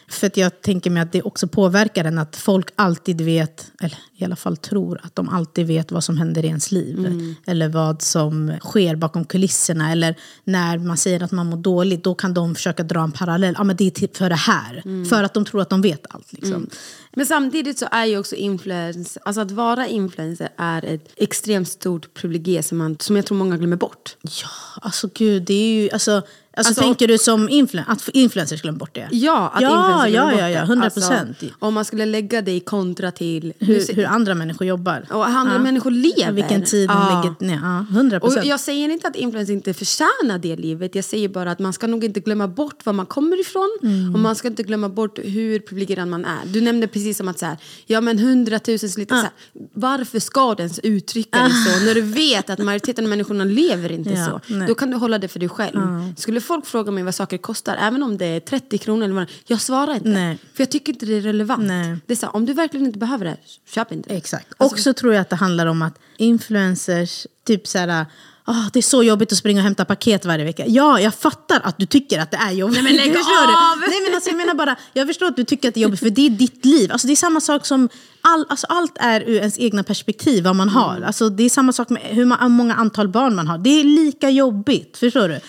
[0.08, 3.98] För att jag tänker mig att det också påverkar en att folk alltid vet, eller
[4.16, 7.36] i alla fall tror att de alltid vet vad som händer i ens liv.
[7.46, 9.92] Eller vad som sker bakom kulisserna.
[9.92, 13.54] Eller när man säger att man mår dåligt, då kan de försöka dra en parallell.
[13.58, 15.04] Ja, men det är för det här.
[15.08, 16.32] För att de tror att de vet allt.
[16.32, 16.68] Liksom.
[17.14, 22.14] Men samtidigt så är ju också influens, alltså att vara influencer är ett extremt stort
[22.14, 24.16] privilegium som, man, som jag tror många glömmer bort.
[24.22, 25.90] Ja, alltså gud, det är ju...
[25.90, 29.08] Alltså, alltså, Alltså, tänker du som influ- att influencers glömmer bort det?
[29.10, 30.64] Ja, att ja, glömmer ja, ja, ja, det.
[30.66, 31.42] 100 Alltså, procent.
[31.58, 35.06] om man skulle lägga det i kontra till hur, hur andra människor jobbar.
[35.10, 36.32] och andra människor lever.
[36.32, 37.22] Vilken tid de Ja.
[37.40, 37.60] lägger ner.
[37.62, 38.46] Ja, 100 Och procent.
[38.46, 40.94] jag säger inte att influencers inte förtjänar det livet.
[40.94, 43.78] Jag säger bara att man ska nog inte glömma bort var man kommer ifrån.
[43.82, 44.14] Mm.
[44.14, 46.38] Och man ska inte glömma bort hur privilegierad man är.
[46.46, 47.56] Du nämnde precis som att så här,
[47.86, 49.30] ja men hundratusen lite så här,
[49.74, 51.84] varför ska du ens uttrycka det så?
[51.84, 54.54] När du vet att majoriteten av människorna lever inte Ja, så.
[54.54, 54.68] nej.
[54.68, 55.78] Då kan du hålla det för dig själv.
[56.16, 59.26] Skulle folk fråga mig vad saker kostar, även om det är 30 kronor eller vad
[59.46, 60.08] jag svarar inte.
[60.08, 60.38] Nej.
[60.54, 61.62] För jag tycker inte det är relevant.
[61.66, 61.96] Nej.
[62.06, 63.36] Det är så här, om du verkligen inte behöver det,
[63.74, 64.14] köp inte det.
[64.16, 64.46] Exakt.
[64.56, 68.06] Alltså, och så tror jag att det handlar om att influencers, typ så här...
[68.44, 70.64] "Ah, det är så jobbigt att springa och hämta paket varje vecka.
[70.66, 72.74] Ja, jag fattar att du tycker att det är jobbigt.
[72.74, 73.78] Nej, men lägg av!
[73.88, 76.00] Nej, men alltså, jag menar bara, jag förstår att du tycker att det är jobbigt
[76.00, 76.92] för det är ditt liv.
[76.92, 77.88] Alltså, det är samma sak som,
[78.20, 81.00] all, alltså, allt är ur ens egna perspektiv vad man har.
[81.00, 83.58] Alltså, det är samma sak med hur ma- många antal barn man har.
[83.58, 85.40] Det är lika jobbigt, förstår du?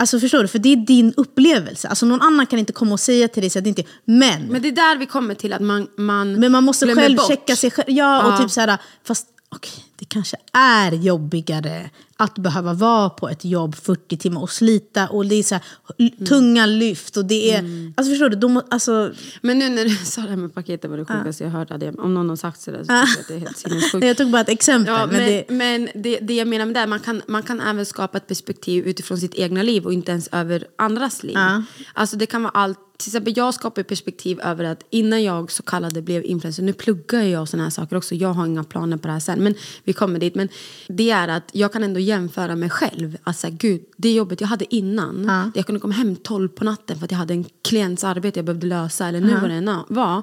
[0.00, 0.48] Alltså förstår du?
[0.48, 1.88] För det är din upplevelse.
[1.88, 3.82] Alltså någon annan kan inte komma och säga till dig så att det inte...
[4.04, 7.16] Men, Men det är där vi kommer till att man, man men man måste själv
[7.16, 7.28] bort.
[7.28, 7.90] checka sig själv.
[7.90, 8.38] Ja, och Ja.
[8.38, 13.74] typ så här, fast okej, det kanske är jobbigare att behöva vara på ett jobb
[13.76, 15.64] 40 timmar och slita och det är så här,
[15.98, 16.26] Mm.
[16.26, 17.58] tunga lyft och det är...
[17.96, 18.36] Alltså förstår du?
[18.36, 21.50] De, alltså, Men nu när du sa det här med paketet var det sjukaste jag
[21.50, 21.68] hört.
[21.80, 21.92] Det.
[21.98, 24.04] Om någon har sagt sådär så tycker jag att det är helt sinnessjukt.
[24.06, 24.94] jag tog bara ett exempel.
[24.94, 27.60] Ja, men men det, men det, det jag menar med det man kan, man kan
[27.60, 31.34] även skapa ett perspektiv utifrån sitt egna liv och inte ens över andras liv.
[31.36, 31.62] Ja.
[31.94, 35.62] Alltså det kan vara allt, till exempel jag skapar perspektiv över att innan jag så
[35.62, 39.06] kallade blev influencer, nu pluggar jag såna här saker också, jag har inga planer på
[39.08, 40.34] det här sen, men vi kommer dit.
[40.34, 40.48] Men
[40.88, 44.74] det är att jag kan ändå jämföra mig själv, säga gud, det jobbet jag hade
[44.74, 48.04] innan, där jag kunde komma hem 12 på natten för att jag hade en klients
[48.04, 50.22] arbete jag behövde lösa, eller nu vad det än var,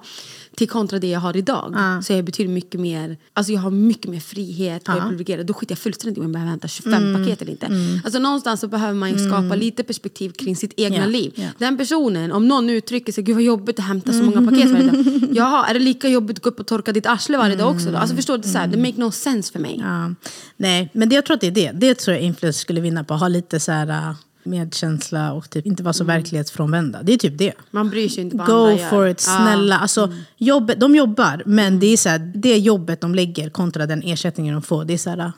[0.56, 1.76] till kontra det jag har idag.
[2.04, 5.46] Så jag betyder mycket mer, alltså jag har mycket mer frihet, och jag är privilegierad.
[5.46, 7.22] Då skiter jag fullständigt i om jag behöver hämta 25 Mm.
[7.24, 7.70] paket eller inte.
[8.04, 11.32] Alltså någonstans så behöver man ju skapa lite perspektiv kring sitt egna Ja, liv.
[11.36, 11.48] ja.
[11.58, 14.86] Den personen, om någon uttrycker sig, gud vad jobbigt att hämta så många paket varje
[14.92, 15.06] dag.
[15.32, 17.92] Jaha, är det lika jobbigt att gå upp och torka ditt arsle varje dag också
[17.92, 17.98] då?
[17.98, 19.78] Alltså förstår du, så här, det make no sense för mig.
[19.84, 20.14] ja,
[20.58, 21.72] nej, men det, jag tror att det är det.
[21.74, 23.14] Det tror jag influencers skulle vinna på.
[23.14, 27.04] Ha lite så här äh, medkänsla och typ inte vara så verklighetsfrånvända.
[27.04, 27.54] Det är typ det.
[27.72, 28.90] Man bryr sig inte vad Go andra gör.
[28.90, 29.38] for it, Ja.
[29.38, 29.78] snälla.
[29.78, 34.02] Alltså, jobbet, de jobbar, men det är så här, det jobbet de lägger kontra den
[34.04, 35.32] ersättningen de får, det är så här...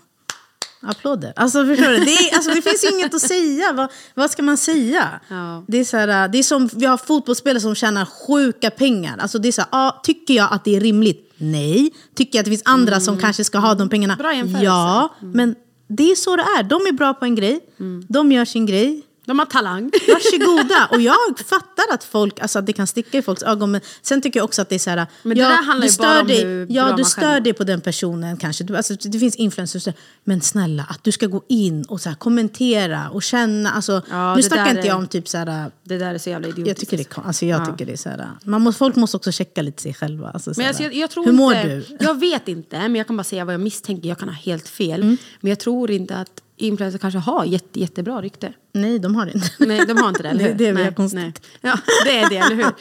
[0.81, 1.33] Applåder.
[1.35, 1.97] Alltså förstår du?
[1.97, 3.73] Det, är, alltså, det finns inget att säga.
[3.73, 5.19] Vad, vad ska man säga?
[5.29, 5.63] Ja.
[5.67, 9.17] Det, är så här, det är som vi har fotbollsspelare som tjänar sjuka pengar.
[9.17, 11.33] Alltså det är så här, ah, tycker jag att det är rimligt?
[11.37, 11.91] Nej.
[12.15, 14.15] Tycker jag att det finns andra som kanske ska ha de pengarna?
[14.15, 14.65] Bra jämförelse.
[14.65, 15.55] Ja, men
[15.87, 16.63] det är så det är.
[16.63, 17.59] De är bra på en grej.
[18.07, 19.01] De gör sin grej.
[19.27, 19.91] De har talang.
[20.07, 20.87] Varsågoda.
[20.91, 23.71] Och jag fattar att folk, alltså att det kan sticka i folks ögon.
[23.71, 25.07] Men sen tycker jag också att det är så här.
[25.23, 27.53] Men det där handlar du ju bara om dig, hur bra Ja, du stör dig
[27.53, 28.63] på den personen kanske.
[28.63, 29.87] Du, alltså, det finns influencers
[30.23, 33.71] men snälla, att du ska gå in och så här, kommentera och känna.
[33.71, 35.71] Alltså, Ja, nu snackar inte jag om typ så här.
[35.83, 36.67] Det där är så jävla idiotiskt.
[36.67, 38.29] Jag tycker det, alltså, jag tycker det är så här.
[38.43, 40.29] Man måste, folk måste också checka lite sig själva.
[40.29, 41.97] Alltså, så Men alltså, jag, jag tror hur mår inte, du?
[41.99, 44.09] Jag vet inte, men jag kan bara säga vad jag misstänker.
[44.09, 45.01] Jag kan ha helt fel.
[45.01, 45.17] Mm.
[45.39, 48.53] Men jag tror inte att influencers kanske har jätte, jättebra rykte.
[48.73, 49.49] Nej, de har det inte.
[49.59, 50.49] Nej, de har inte det, eller hur?
[50.49, 51.19] Det- det är nej, väl konstigt.
[51.21, 51.33] nej.
[51.61, 52.71] Ja, det är det, eller hur?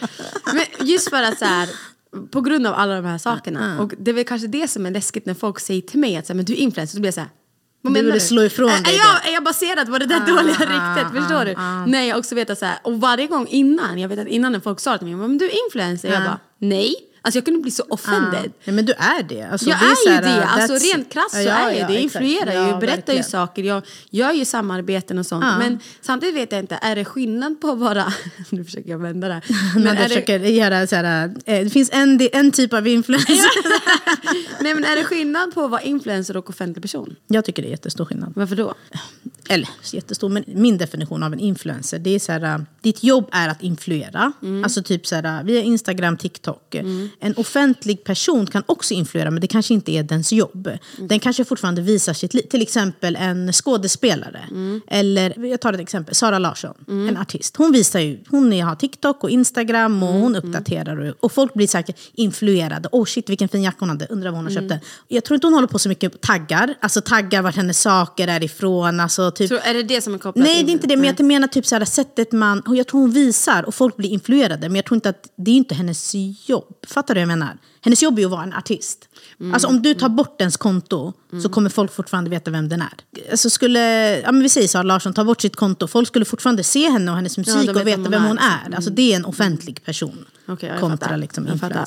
[0.54, 1.68] Men just för att så här,
[2.30, 3.80] på grund av alla de här sakerna.
[3.80, 6.26] Och det är väl kanske det som är läskigt när folk säger till mig att
[6.26, 7.30] så här, men du är influencer, så blir jag så här,
[7.82, 10.20] vad Du menar vill slå ifrån dig är, jag, är jag baserad på det där
[10.26, 11.22] dåliga ryktet?
[11.22, 11.54] förstår du?
[11.92, 14.52] När jag också vet att så här, och varje gång innan, jag vet att innan
[14.52, 16.94] när folk sa till mig, men du är influencer, jag bara, nej.
[17.26, 18.52] Alltså jag kunde bli så offended.
[18.64, 19.42] Nej, men du är det.
[19.42, 21.76] Alltså, Jag det är, här, ju det, that's- alltså rent krasst så Ja, är jag
[21.78, 21.92] ja, det.
[21.92, 23.24] Jag influerar ju, Ja, berättar ju verkligen.
[23.24, 25.44] saker, jag gör ju samarbeten och sånt.
[25.44, 25.58] Ja.
[25.58, 28.12] Men samtidigt vet jag inte, är det skillnad på att vara...
[28.50, 29.40] nu försöker jag vända det.
[29.74, 32.86] Men jag är det, försöker göra så här, eh, det finns en, en typ av
[32.88, 33.36] influencer.
[34.62, 37.16] nej, men är det skillnad på att vara influencer och offentlig person?
[37.26, 38.32] Jag tycker det är jättestor skillnad.
[38.36, 38.74] Varför då?
[39.48, 43.28] Eller jättestor, men min definition av en influencer, det är så här, äh, ditt jobb
[43.32, 44.32] är att influera.
[44.42, 44.64] Mm.
[44.64, 46.74] Alltså typ så här, äh, via Instagram, TikTok.
[47.20, 50.66] En offentlig person kan också influera, men det kanske inte är dens jobb.
[50.66, 51.08] Mm.
[51.08, 52.42] Den kanske fortfarande visar sitt liv.
[52.42, 54.40] Till exempel en skådespelare.
[54.50, 54.80] Mm.
[54.86, 57.56] Eller, jag tar ett exempel, Sara Larsson, en artist.
[57.56, 60.22] Hon visar ju, hon har TikTok och Instagram och Mm.
[60.22, 60.96] hon uppdaterar.
[60.96, 62.88] Och, och folk blir säkert influerade.
[62.92, 64.68] Oh shit, vilken fin jacka hon hade, undrar vad hon har köpt Mm.
[64.68, 64.78] den.
[65.08, 66.74] Jag tror inte hon håller på så mycket taggar.
[66.80, 69.00] Alltså taggar vart hennes saker är ifrån.
[69.00, 70.96] Alltså, typ, Så är det det som är kopplat Nej, det är inte det.
[70.96, 72.62] Men jag menar typ så här, sättet man...
[72.66, 74.68] Jag tror hon visar och folk blir influerade.
[74.68, 76.14] Men jag tror inte att det är inte hennes
[76.46, 76.74] jobb.
[76.86, 77.58] Fattar du vad jag menar?
[77.80, 79.08] Hennes jobb är ju att vara en artist.
[79.40, 79.54] Mm.
[79.54, 82.94] Alltså om du tar bort ens konto så kommer folk fortfarande veta vem den är.
[83.30, 83.80] Alltså skulle,
[84.20, 85.86] ja men vi säger Sara Larsson, ta bort sitt konto.
[85.86, 88.28] Folk skulle fortfarande se henne och hennes musik vet och veta vem hon vem är,
[88.28, 88.76] hon är.
[88.76, 90.24] Alltså det är en offentlig person.
[90.48, 91.16] Okej, jag kontra fattar.
[91.16, 91.86] liksom Jag fattar.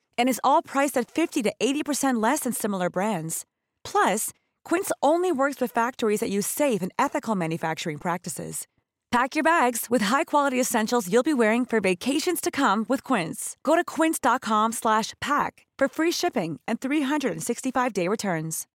[0.21, 3.43] And is all priced at 50 to 80% less than similar brands.
[3.83, 4.29] Plus,
[4.63, 8.67] Quince only works with factories that use safe and ethical manufacturing practices.
[9.11, 13.57] Pack your bags with high-quality essentials you'll be wearing for vacations to come with Quince.
[13.63, 18.67] Go to quince.com slash pack for free shipping and 365-day returns.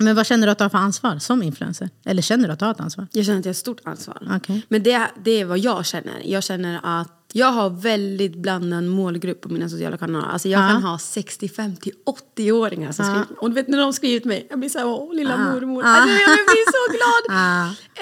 [0.00, 1.90] Men vad känner du att du har för ansvar som influencer?
[2.04, 3.06] Eller känner du att du har ett ansvar?
[3.12, 4.36] Jag känner att jag har ett stort ansvar.
[4.36, 4.66] Okej.
[4.68, 6.22] Men det, det är vad jag känner.
[6.24, 10.28] Jag känner att Jag har väldigt blandad målgrupp på mina sociala kanaler.
[10.28, 11.92] Alltså jag kan ha 65 till
[12.36, 13.26] 80-åringar som skriver.
[13.42, 15.82] Och du vet när de skriver till mig, jag blir så här, åh lilla mormor.
[15.84, 17.38] Alltså, jag blir så glad.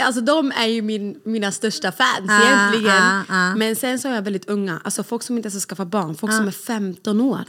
[0.07, 3.25] Alltså de är ju min, mina största fans egentligen.
[3.59, 6.15] Men sen så är jag väldigt unga, alltså folk som inte ens har skaffat barn,
[6.15, 7.41] folk som är 15 år,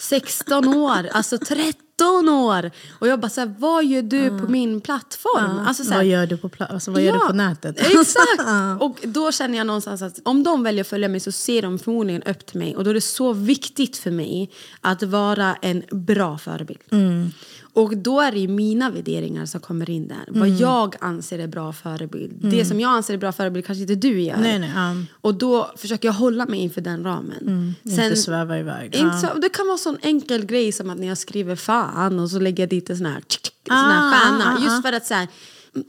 [0.00, 2.70] 16 år, alltså 30 13 år!
[2.98, 5.56] Och jag bara så här, vad gör du på min plattform?
[5.56, 5.66] Ja.
[5.66, 7.80] Alltså, så här, vad gör du på, alltså, vad gör du på nätet?
[8.00, 8.48] Exakt!
[8.80, 11.78] Och då känner jag någonstans att om de väljer att följa mig så ser de
[11.78, 12.76] förmodligen upp till mig.
[12.76, 16.80] Och då är det så viktigt för mig att vara en bra förebild.
[16.90, 17.32] Mm.
[17.76, 20.24] Och då är det ju mina värderingar som kommer in där.
[20.28, 20.58] Vad Mm.
[20.60, 22.32] jag anser är bra förebild.
[22.50, 24.36] Det som jag anser är bra förebild kanske inte du gör.
[24.36, 24.94] Nej, nej, ja.
[25.20, 27.74] Och då försöker jag hålla mig inför den ramen.
[27.82, 28.94] Inte sväva iväg.
[28.94, 32.30] Inte så, det kan vara sån enkel grej som att när jag skriver fan och
[32.30, 34.56] så lägger jag dit en sån här, tsk, en sån här Ah, stjärna.
[34.58, 34.82] ah, Just ah.
[34.82, 35.28] för att så här,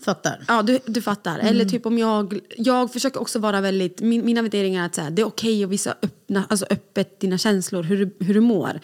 [0.05, 0.43] Fattar.
[0.47, 1.39] Ja, du, du fattar.
[1.39, 2.39] Eller typ om jag...
[2.57, 4.01] Jag försöker också vara väldigt...
[4.01, 7.19] Min, mina värderingar är att så här, det är okej att visa öppna, alltså öppet
[7.19, 8.79] dina känslor, hur hur du mår.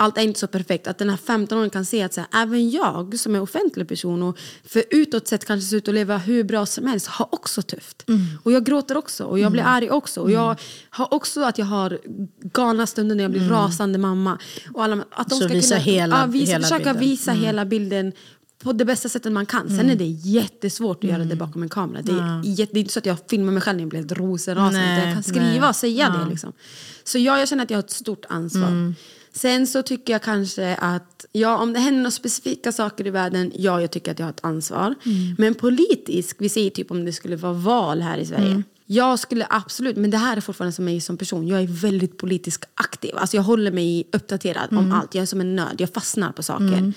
[0.00, 0.86] Allt är inte så perfekt.
[0.86, 4.22] Att den här 15-åringen kan se att så här, även jag som är offentlig person
[4.22, 7.62] och för utåt sett kanske ser ut att leva hur bra som helst har också
[7.62, 8.06] tufft.
[8.42, 10.20] Och jag gråter också och jag blir arg också.
[10.20, 10.56] Och jag
[10.90, 11.98] har också att jag har
[12.42, 14.38] galna stunder när jag blir rasande mamma.
[14.74, 17.00] Och alla, att de Så ska visa kunna, hela- ja, visa, hela försöka bilden.
[17.00, 18.12] visa hela bilden
[18.62, 19.68] på det bästa sättet man kan.
[19.68, 22.02] Sen är det jättesvårt att göra det bakom en kamera.
[22.02, 24.00] Det är, jätte, det är inte så att jag filmar mig själv när jag blir
[24.00, 25.04] helt rosenrasande.
[25.04, 25.68] Jag kan skriva nej.
[25.68, 26.30] och säga det.
[26.30, 26.52] Liksom.
[27.04, 28.94] Så ja, jag känner att jag har ett stort ansvar.
[29.32, 33.52] Sen så tycker jag kanske att ja, om det händer några specifika saker i världen,
[33.54, 34.94] ja, jag tycker att jag har ett ansvar.
[35.38, 38.62] Men politiskt, vi säger typ om det skulle vara val här i Sverige.
[38.86, 41.48] Jag skulle absolut, men det här är fortfarande som mig som person.
[41.48, 43.10] Jag är väldigt politiskt aktiv.
[43.16, 45.14] Alltså jag håller mig uppdaterad om allt.
[45.14, 46.92] Jag är som en nörd, jag fastnar på saker.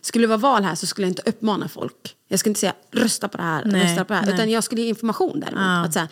[0.00, 2.14] Skulle det vara val här så skulle jag inte uppmana folk.
[2.28, 4.26] Jag skulle inte säga rösta på det här, Nej, rösta på det här.
[4.26, 4.34] nej.
[4.34, 5.86] Utan jag skulle ge information däremot.
[5.86, 6.08] Att så här,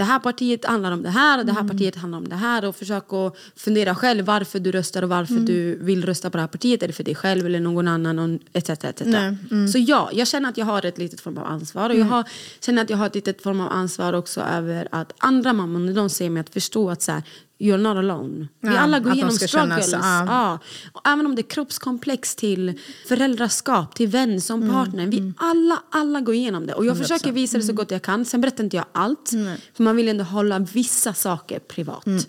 [0.00, 1.62] det här partiet handlar om det här och det Mm.
[1.66, 2.64] här partiet handlar om det här.
[2.64, 5.44] Och försök att fundera själv varför du röstar och varför Mm.
[5.44, 6.82] du vill rösta på det här partiet.
[6.82, 8.38] Är det för dig själv eller någon annan?
[8.52, 9.00] Etc, etc.
[9.02, 9.68] Mm.
[9.68, 11.90] Så ja, jag känner att jag har ett litet form av ansvar.
[11.90, 12.24] Och jag har,
[12.60, 15.94] känner att jag har ett litet form av ansvar också över att andra mammor, när
[15.94, 17.22] de ser mig, att förstå att så här,
[17.60, 18.48] you're not alone.
[18.60, 19.92] Vi Ja, alla går igenom struggles.
[19.92, 20.58] ja.
[21.04, 25.06] Även om det är kroppskomplex till föräldraskap, till vän som Mm, partner.
[25.06, 26.74] Vi alla, alla går igenom det.
[26.74, 28.24] Och jag försöker visa det så gott jag kan.
[28.24, 29.30] Sen berättar inte jag allt.
[29.74, 32.06] För man vill ändå hålla vissa saker privat.
[32.06, 32.22] Mm.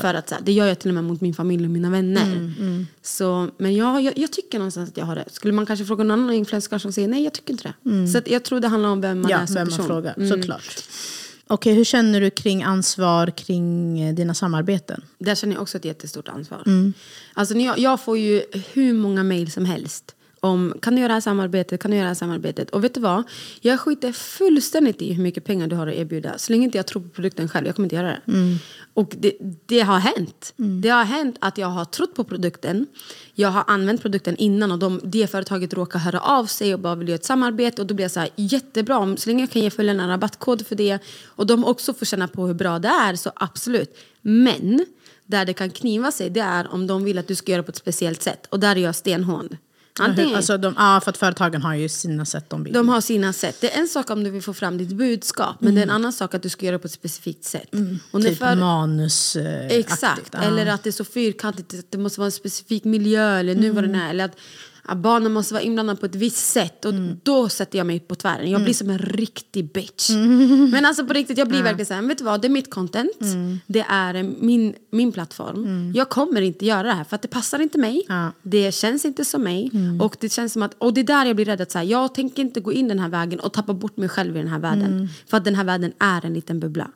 [0.00, 2.32] För att, här, det gör jag till och med mot min familj och mina vänner.
[2.32, 5.24] Mm, Så, men jag, jag, jag tycker någonstans att jag har det.
[5.32, 8.08] Skulle man kanske fråga någon annan influencer kanske de säger nej, jag tycker inte det.
[8.08, 9.78] Så att jag tror det handlar om vem man Ja, är som vem person.
[9.78, 10.14] man frågar.
[10.16, 10.28] Mm.
[10.28, 10.82] Såklart.
[11.48, 15.04] Okej, hur känner du kring ansvar kring eh, dina samarbeten?
[15.18, 16.62] Där känner jag också ett jättestort ansvar.
[16.66, 16.92] Mm.
[17.34, 20.15] Alltså, jag, jag får ju hur många mejl som helst
[20.46, 22.70] om kan du göra det här samarbetet, kan du göra det här samarbetet.
[22.70, 23.22] Och vet du vad?
[23.60, 26.38] Jag skiter fullständigt i hur mycket pengar du har att erbjuda.
[26.38, 28.32] Så länge inte jag tror på produkten själv, jag kommer inte göra det.
[28.32, 28.56] Mm.
[28.94, 29.32] Och det,
[29.66, 30.52] det har hänt.
[30.82, 32.86] Det har hänt att jag har trott på produkten.
[33.34, 36.94] Jag har använt produkten innan och de, det företaget råkar höra av sig och bara
[36.94, 37.82] vill göra ett samarbete.
[37.82, 40.08] Och då blir jag så här, jättebra, om- så länge jag kan ge följarna en
[40.08, 43.96] rabattkod för det och de också får känna på hur bra det är, så absolut.
[44.22, 44.86] Men
[45.26, 47.70] där det kan kniva sig, det är om de vill att du ska göra på
[47.70, 48.46] ett speciellt sätt.
[48.50, 49.56] Och där är jag stenhård.
[50.00, 52.72] Antingen, Alltså, de, ja, för att företagen har ju sina sätt de vill.
[52.72, 53.56] de har sina sätt.
[53.60, 55.90] Det är en sak om du vill få fram ditt budskap, men det är en
[55.90, 57.68] annan sak att du ska göra det på ett specifikt sätt.
[58.10, 60.28] Och när typ för- manus eh, Exakt, aktigt.
[60.32, 60.40] Ja.
[60.42, 63.70] eller att det är så fyrkantigt, att det måste vara en specifik miljö eller nu
[63.70, 64.10] vad den är.
[64.10, 64.36] Eller att,
[64.88, 66.84] att barnen måste vara inblandade på ett visst sätt.
[66.84, 68.50] Och då sätter jag mig på tvären.
[68.50, 70.10] Jag blir som en riktig bitch.
[70.72, 73.12] Men alltså på riktigt, jag blir verkligen såhär, vet du vad, det är mitt content.
[73.66, 75.92] Det är min, min plattform.
[75.94, 78.06] Jag kommer inte göra det här för att det passar inte mig.
[78.42, 79.70] Det känns inte som mig.
[80.00, 81.84] Och det känns som att, och det är där jag blir rädd att så här,
[81.84, 84.48] jag tänker inte gå in den här vägen och tappa bort mig själv i den
[84.48, 85.08] här världen.
[85.26, 86.90] För att den här världen är en liten bubbla.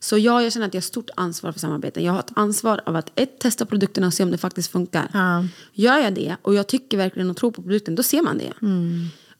[0.00, 2.04] Så ja, jag känner att jag har stort ansvar för samarbeten.
[2.04, 5.10] Jag har ett ansvar av att ett, testa produkterna och se om det faktiskt funkar.
[5.12, 5.44] Ja.
[5.72, 8.52] Gör jag det och jag tycker verkligen och tror på produkten, då ser man det.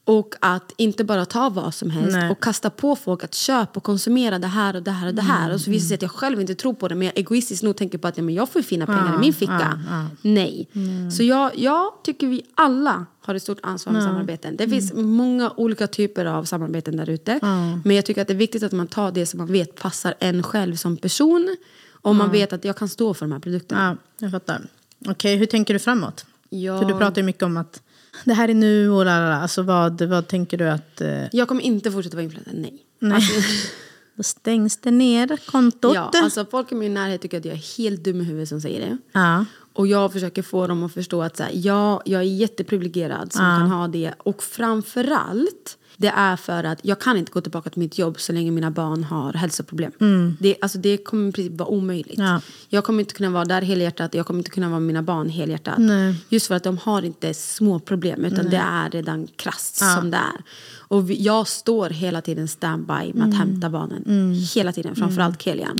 [0.09, 2.31] Och att inte bara ta vad som helst Nej.
[2.31, 5.21] och kasta på folk att köpa och konsumera det här och det här och det
[5.21, 5.53] här.
[5.53, 7.63] Och så visar det sig att jag själv inte tror på det men jag egoistiskt
[7.63, 9.79] nog tänker på att ja, men jag får fina pengar i min ficka.
[10.21, 10.69] Nej.
[11.17, 14.55] Så jag, jag tycker vi alla har ett stort ansvar med samarbeten.
[14.57, 17.39] Det finns många olika typer av samarbeten där ute.
[17.83, 20.13] Men jag tycker att det är viktigt att man tar det som man vet passar
[20.19, 21.57] en själv som person.
[22.01, 23.97] Och man vet att jag kan stå för de här produkterna.
[24.17, 24.61] Ja, jag fattar.
[25.07, 26.25] Okej, hur tänker du framåt?
[26.49, 26.79] Ja.
[26.79, 27.83] För du pratar ju mycket om att
[28.25, 29.35] det här är nu och lalala.
[29.41, 31.01] Alltså vad, vad tänker du att...
[31.01, 32.83] Eh, Jag kommer inte fortsätta vara influencer, nej.
[32.99, 33.13] nej.
[33.15, 33.33] Alltså,
[34.15, 35.95] Då stängs det ner, kontot.
[35.95, 38.61] ja, alltså folk i min närhet tycker att jag är helt dum i huvudet som
[38.61, 38.97] säger det.
[39.11, 39.45] ja.
[39.73, 43.41] Och jag försöker få dem att förstå att så här, ja, jag är jätteprivilegierad som
[43.41, 44.13] kan ha det.
[44.17, 48.33] Och framförallt, Det är för att jag kan inte gå tillbaka till mitt jobb så
[48.33, 49.91] länge mina barn har hälsoproblem.
[50.01, 50.37] Mm.
[50.39, 52.19] Det, alltså det kommer i princip vara omöjligt.
[52.19, 52.41] Ja.
[52.69, 55.29] Jag kommer inte kunna vara där helhjärtat, jag kommer inte kunna vara med mina barn
[55.29, 55.77] helhjärtat.
[55.77, 56.15] Nej.
[56.29, 60.17] Just för att de har inte små problem utan det är redan krasst som det
[60.17, 60.43] är.
[60.77, 63.29] Och jag står hela tiden standby med Mm.
[63.29, 64.33] att hämta barnen.
[64.55, 65.79] Hela tiden, framförallt Kelian.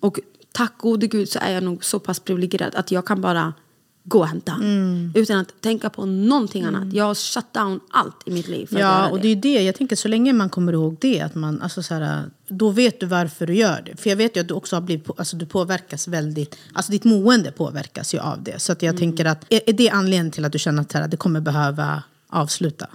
[0.00, 0.20] Och
[0.52, 3.52] tack gode gud så är jag nog så pass privilegierad att jag kan bara
[4.08, 4.52] gå och hämta.
[4.52, 5.12] Mm.
[5.14, 6.92] Utan att tänka på någonting annat.
[6.92, 9.28] Jag har shut down allt i mitt liv för att Ja, göra och det.
[9.28, 9.62] är det.
[9.62, 13.00] Jag tänker så länge man kommer ihåg det, att man, alltså så här, då vet
[13.00, 13.96] du varför du gör det.
[14.00, 17.04] För jag vet ju att du också har blivit, alltså du påverkas väldigt, alltså ditt
[17.04, 18.58] mående påverkas ju av det.
[18.62, 19.00] Så att jag Mm.
[19.00, 22.02] tänker att, är, är det anledningen till att du känner att här, det kommer behöva
[22.28, 22.86] avsluta?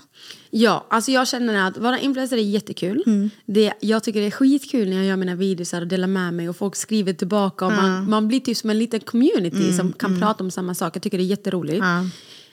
[0.49, 3.03] Ja, alltså jag känner att vara influencer är jättekul.
[3.05, 3.29] Mm.
[3.45, 6.49] Det, jag tycker det är skitkul när jag gör mina videos och delar med mig
[6.49, 7.65] och folk skriver tillbaka.
[7.65, 10.75] Och man, man blir typ som en liten community Mm, som kan prata om samma
[10.75, 10.95] sak.
[10.95, 11.83] Jag tycker det är jätteroligt.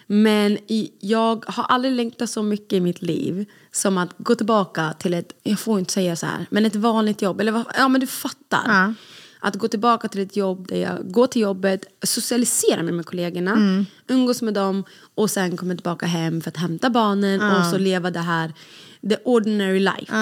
[0.07, 4.93] Men i, jag har aldrig längtat så mycket i mitt liv som att gå tillbaka
[4.99, 7.41] till ett, jag får inte säga så här, men ett vanligt jobb.
[7.41, 8.95] Eller ja men du fattar.
[9.41, 13.53] Att gå tillbaka till ett jobb där jag går till jobbet, socialiserar med, med kollegorna,
[13.53, 13.87] Mm.
[14.09, 18.11] Umgås med dem och sen kommer tillbaka hem för att hämta barnen och så leva
[18.11, 18.53] det här
[19.09, 20.13] the ordinary life.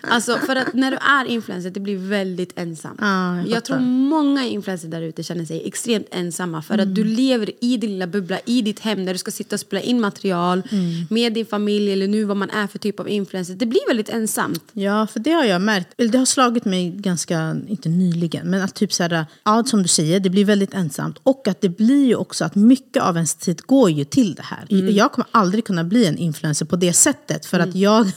[0.00, 2.96] Alltså för att när du är influencer det blir väldigt ensam.
[3.00, 7.04] Ja, jag jag, tror många influencers där ute känner sig extremt ensamma för att du
[7.04, 10.00] lever i din lilla bubbla, i ditt hem där du ska sitta och spela in
[10.00, 10.62] material
[11.10, 13.54] med din familj eller nu vad man är för typ av influencer.
[13.54, 14.64] Det blir väldigt ensamt.
[14.72, 15.88] Ja, för det har jag märkt.
[15.96, 19.88] Det har slagit mig ganska, inte nyligen, men att typ så här, ja, som du
[19.88, 21.18] säger, det blir väldigt ensamt.
[21.22, 24.42] Och att det blir ju också att mycket av ens tid går ju till det
[24.42, 24.66] här.
[24.90, 28.12] Jag kommer aldrig kunna bli en influencer på det sättet, för att jag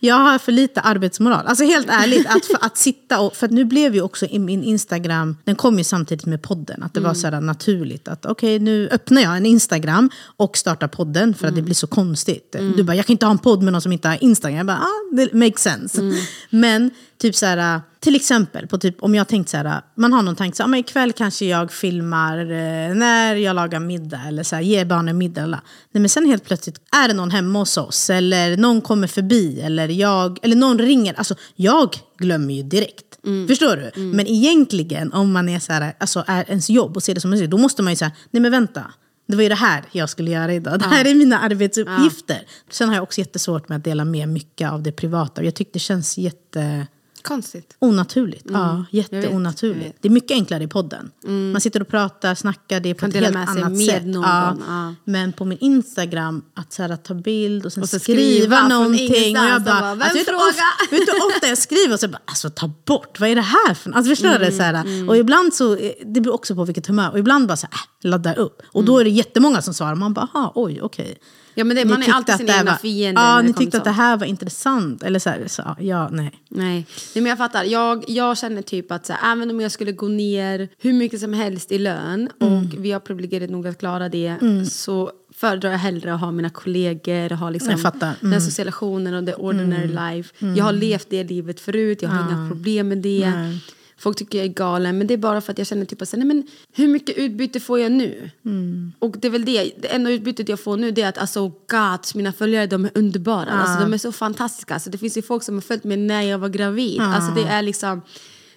[0.00, 1.46] jag har för lite arbetsmoral.
[1.46, 3.36] Alltså helt ärligt, att, för, att sitta och...
[3.36, 6.82] För att nu blev ju också i min Instagram, den kom ju samtidigt med podden,
[6.82, 10.88] att det var så här naturligt att okej nu öppnar jag en Instagram och startar
[10.88, 12.56] podden för att det blir så konstigt.
[12.76, 14.56] Du bara, jag kan inte ha en podd med någon som inte har Instagram.
[14.56, 16.12] Jag bara, ah, det makes sense.
[16.50, 20.22] Men typ så här, till exempel, på typ, om jag tänkt så här, man har
[20.22, 24.20] någon tanke så här, "Ah, men ikväll kanske jag filmar eh, när jag lagar middag
[24.28, 25.42] eller så här, ger barnen middag.
[25.42, 25.60] Eller.
[25.92, 29.60] Nej, men sen helt plötsligt är det någon hemma hos oss eller någon kommer förbi
[29.60, 31.14] eller, jag, eller någon ringer.
[31.14, 33.18] Alltså, jag glömmer ju direkt.
[33.48, 34.00] Förstår du?
[34.02, 37.32] Men egentligen om man är så här, alltså, är ens jobb och ser det som
[37.32, 38.84] en då måste man ju säga, nej men vänta.
[39.28, 40.78] Det var ju det här jag skulle göra idag.
[40.78, 42.38] Det här är mina arbetsuppgifter.
[42.70, 45.42] Sen har jag också jättesvårt med att dela med mycket av det privata.
[45.42, 46.86] Jag tycker det känns jätte...
[47.28, 47.76] Konstigt.
[47.78, 48.44] Onaturligt.
[48.52, 48.84] Ja, Mm.
[48.90, 49.86] jag vet, jag jätteonaturligt.
[49.86, 50.02] vet.
[50.02, 51.10] Det är mycket enklare i podden.
[51.52, 54.02] Man sitter och pratar, snackar, det är på Kan ett helt annat sätt.
[54.04, 54.56] Ja.
[54.68, 54.94] ja.
[55.04, 58.20] Men på min Instagram, att så här, att ta bild och sen Och så skriva,
[58.56, 59.36] skriva någonting.
[59.38, 61.46] Och jag bara, bara, "Vem alltså, vet, du hur frågar?" ofta, vet du hur ofta
[61.48, 64.28] jag skriver och så bara, alltså ta bort, vad är det här för alltså, förstår
[64.28, 64.56] Mm, du?
[64.56, 67.10] Så här, Och ibland så, eh, det beror också på vilket humör.
[67.12, 68.62] Och ibland bara så här, äh, laddar upp.
[68.68, 68.86] Och Mm.
[68.86, 69.94] då är det jättemånga som svarar.
[69.94, 71.18] Man bara, aha, oj, okej.
[71.58, 73.90] Ja, men det- man är alltid sin egna var- fiende Ja, ni tyckte att det
[73.90, 75.02] här var intressant.
[75.02, 76.32] Eller så här, så, ja, nej.
[76.48, 76.86] Nej.
[77.14, 77.64] Nej men jag fattar.
[77.64, 81.20] Jag, jag känner typ att så här, även om jag skulle gå ner hur mycket
[81.20, 82.52] som helst i lön Mm.
[82.58, 84.34] och vi har privilegierat nog att klara det
[84.70, 88.12] så föredrar jag hellre att ha mina kollegor och ha liksom Jag fattar.
[88.20, 88.30] Mm.
[88.32, 90.34] den socialationen och the ordinary life.
[90.56, 93.30] Jag har levt det livet förut, jag har inga problem med det.
[93.36, 93.58] Nej.
[93.98, 96.12] Folk tycker jag är galen men det är bara för att jag känner typ att
[96.12, 98.30] nej, men hur mycket utbyte får jag nu?
[98.44, 98.92] Mm.
[98.98, 101.48] Och det är väl det, det enda utbytet jag får nu det är att alltså
[101.48, 103.50] God, mina följare de är underbara.
[103.50, 104.74] Alltså, de är så fantastiska.
[104.74, 107.00] Alltså, det finns ju folk som har följt mig när jag var gravid.
[107.00, 108.02] Alltså, det är liksom,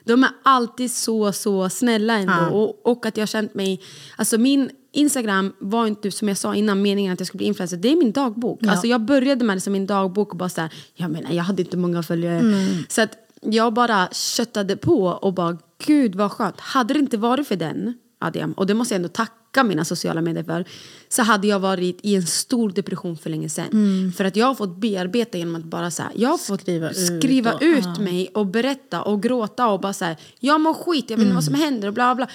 [0.03, 2.55] de är alltid så, så snälla ändå.
[2.57, 3.81] Och, och att jag har känt mig,
[4.15, 7.77] alltså min Instagram var inte som jag sa innan meningen att jag skulle bli influencer.
[7.77, 8.59] Det är min dagbok.
[8.67, 11.43] Alltså, jag började med det som min dagbok och bara så här, jag menar jag
[11.43, 12.41] hade inte många följare.
[12.87, 16.59] Så att jag bara köttade på och bara gud vad skönt.
[16.59, 20.21] Hade det inte varit för den, Adiam, och det måste jag ändå tacka mina sociala
[20.21, 20.65] medier för,
[21.09, 24.13] så hade jag varit i en stor depression för länge sedan.
[24.17, 26.93] För att jag har fått bearbeta genom att bara så här, jag har fått Skriva
[26.93, 30.73] skriva ut ut, och- mig och berätta och gråta och bara så här, jag mår
[30.73, 32.27] skit, jag vet inte vad som händer och bla bla.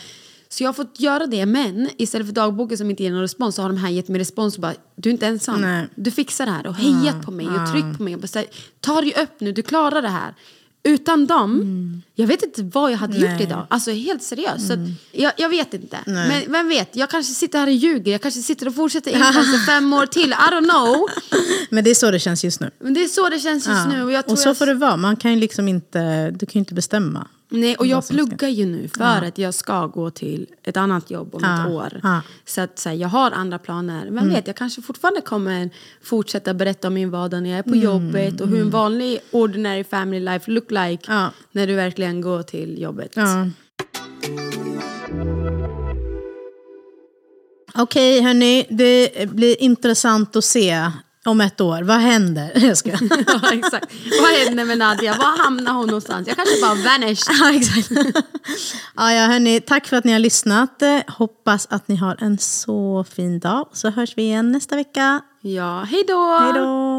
[0.49, 3.55] Så jag har fått göra det, men istället för dagboken som inte ger någon respons
[3.55, 5.61] så har de här gett mig respons och bara, du är inte ensam.
[5.61, 5.87] Nej.
[5.95, 8.47] Du fixar det här och hejat på mig och tryckt på mig och bara här,
[8.81, 10.35] ta dig upp nu, du klarar det här.
[10.87, 13.43] Utan dem, jag vet inte vad jag hade gjort Nej.
[13.43, 13.67] idag.
[13.71, 14.71] Alltså helt seriöst.
[14.71, 14.79] Att,
[15.13, 15.99] jag, jag vet inte.
[16.07, 18.13] Men vem vet, jag kanske sitter här och ljuger.
[18.13, 20.33] Jag kanske sitter och fortsätter influencer fem år till.
[20.33, 21.09] I don't know.
[21.71, 22.71] Men det är så det känns just nu.
[22.79, 24.05] Men det är så det känns just Ja.
[24.05, 24.19] nu.
[24.19, 24.59] Och, och så jag...
[24.59, 24.97] får det vara.
[24.97, 27.29] Man kan ju liksom inte, du kan ju inte bestämma.
[27.61, 31.35] Nej, och jag pluggar ju nu för att jag ska gå till ett annat jobb
[31.35, 32.01] om Ja, ett år.
[32.03, 32.21] ja.
[32.45, 34.07] Så att så här, jag har andra planer.
[34.11, 35.71] Vem vet, jag kanske fortfarande kommer
[36.03, 39.85] fortsätta berätta om min vardag när jag är på jobbet och hur en vanlig ordinary
[39.85, 41.31] family life look like Ja.
[41.53, 43.13] när du verkligen går till jobbet.
[43.17, 43.47] Ja.
[47.75, 48.67] Okej, hörni.
[48.71, 50.91] Det blir intressant att se
[51.27, 51.83] om ett år.
[51.83, 52.53] Vad händer?
[52.67, 52.91] Jag ska.
[53.27, 53.93] ja, exakt.
[54.21, 55.15] Vad händer med Nadia?
[55.19, 56.29] Var hamnar hon någonstans?
[56.29, 57.37] Jag kanske bara vanished.
[57.41, 57.91] ja, exakt.
[58.97, 60.83] ja, ja, hörni, tack för att ni har lyssnat.
[61.09, 63.69] Hoppas att ni har en så fin dag.
[63.73, 65.21] Så hörs vi igen nästa vecka.
[65.41, 66.39] Ja, hej då!
[66.39, 66.99] Hej då!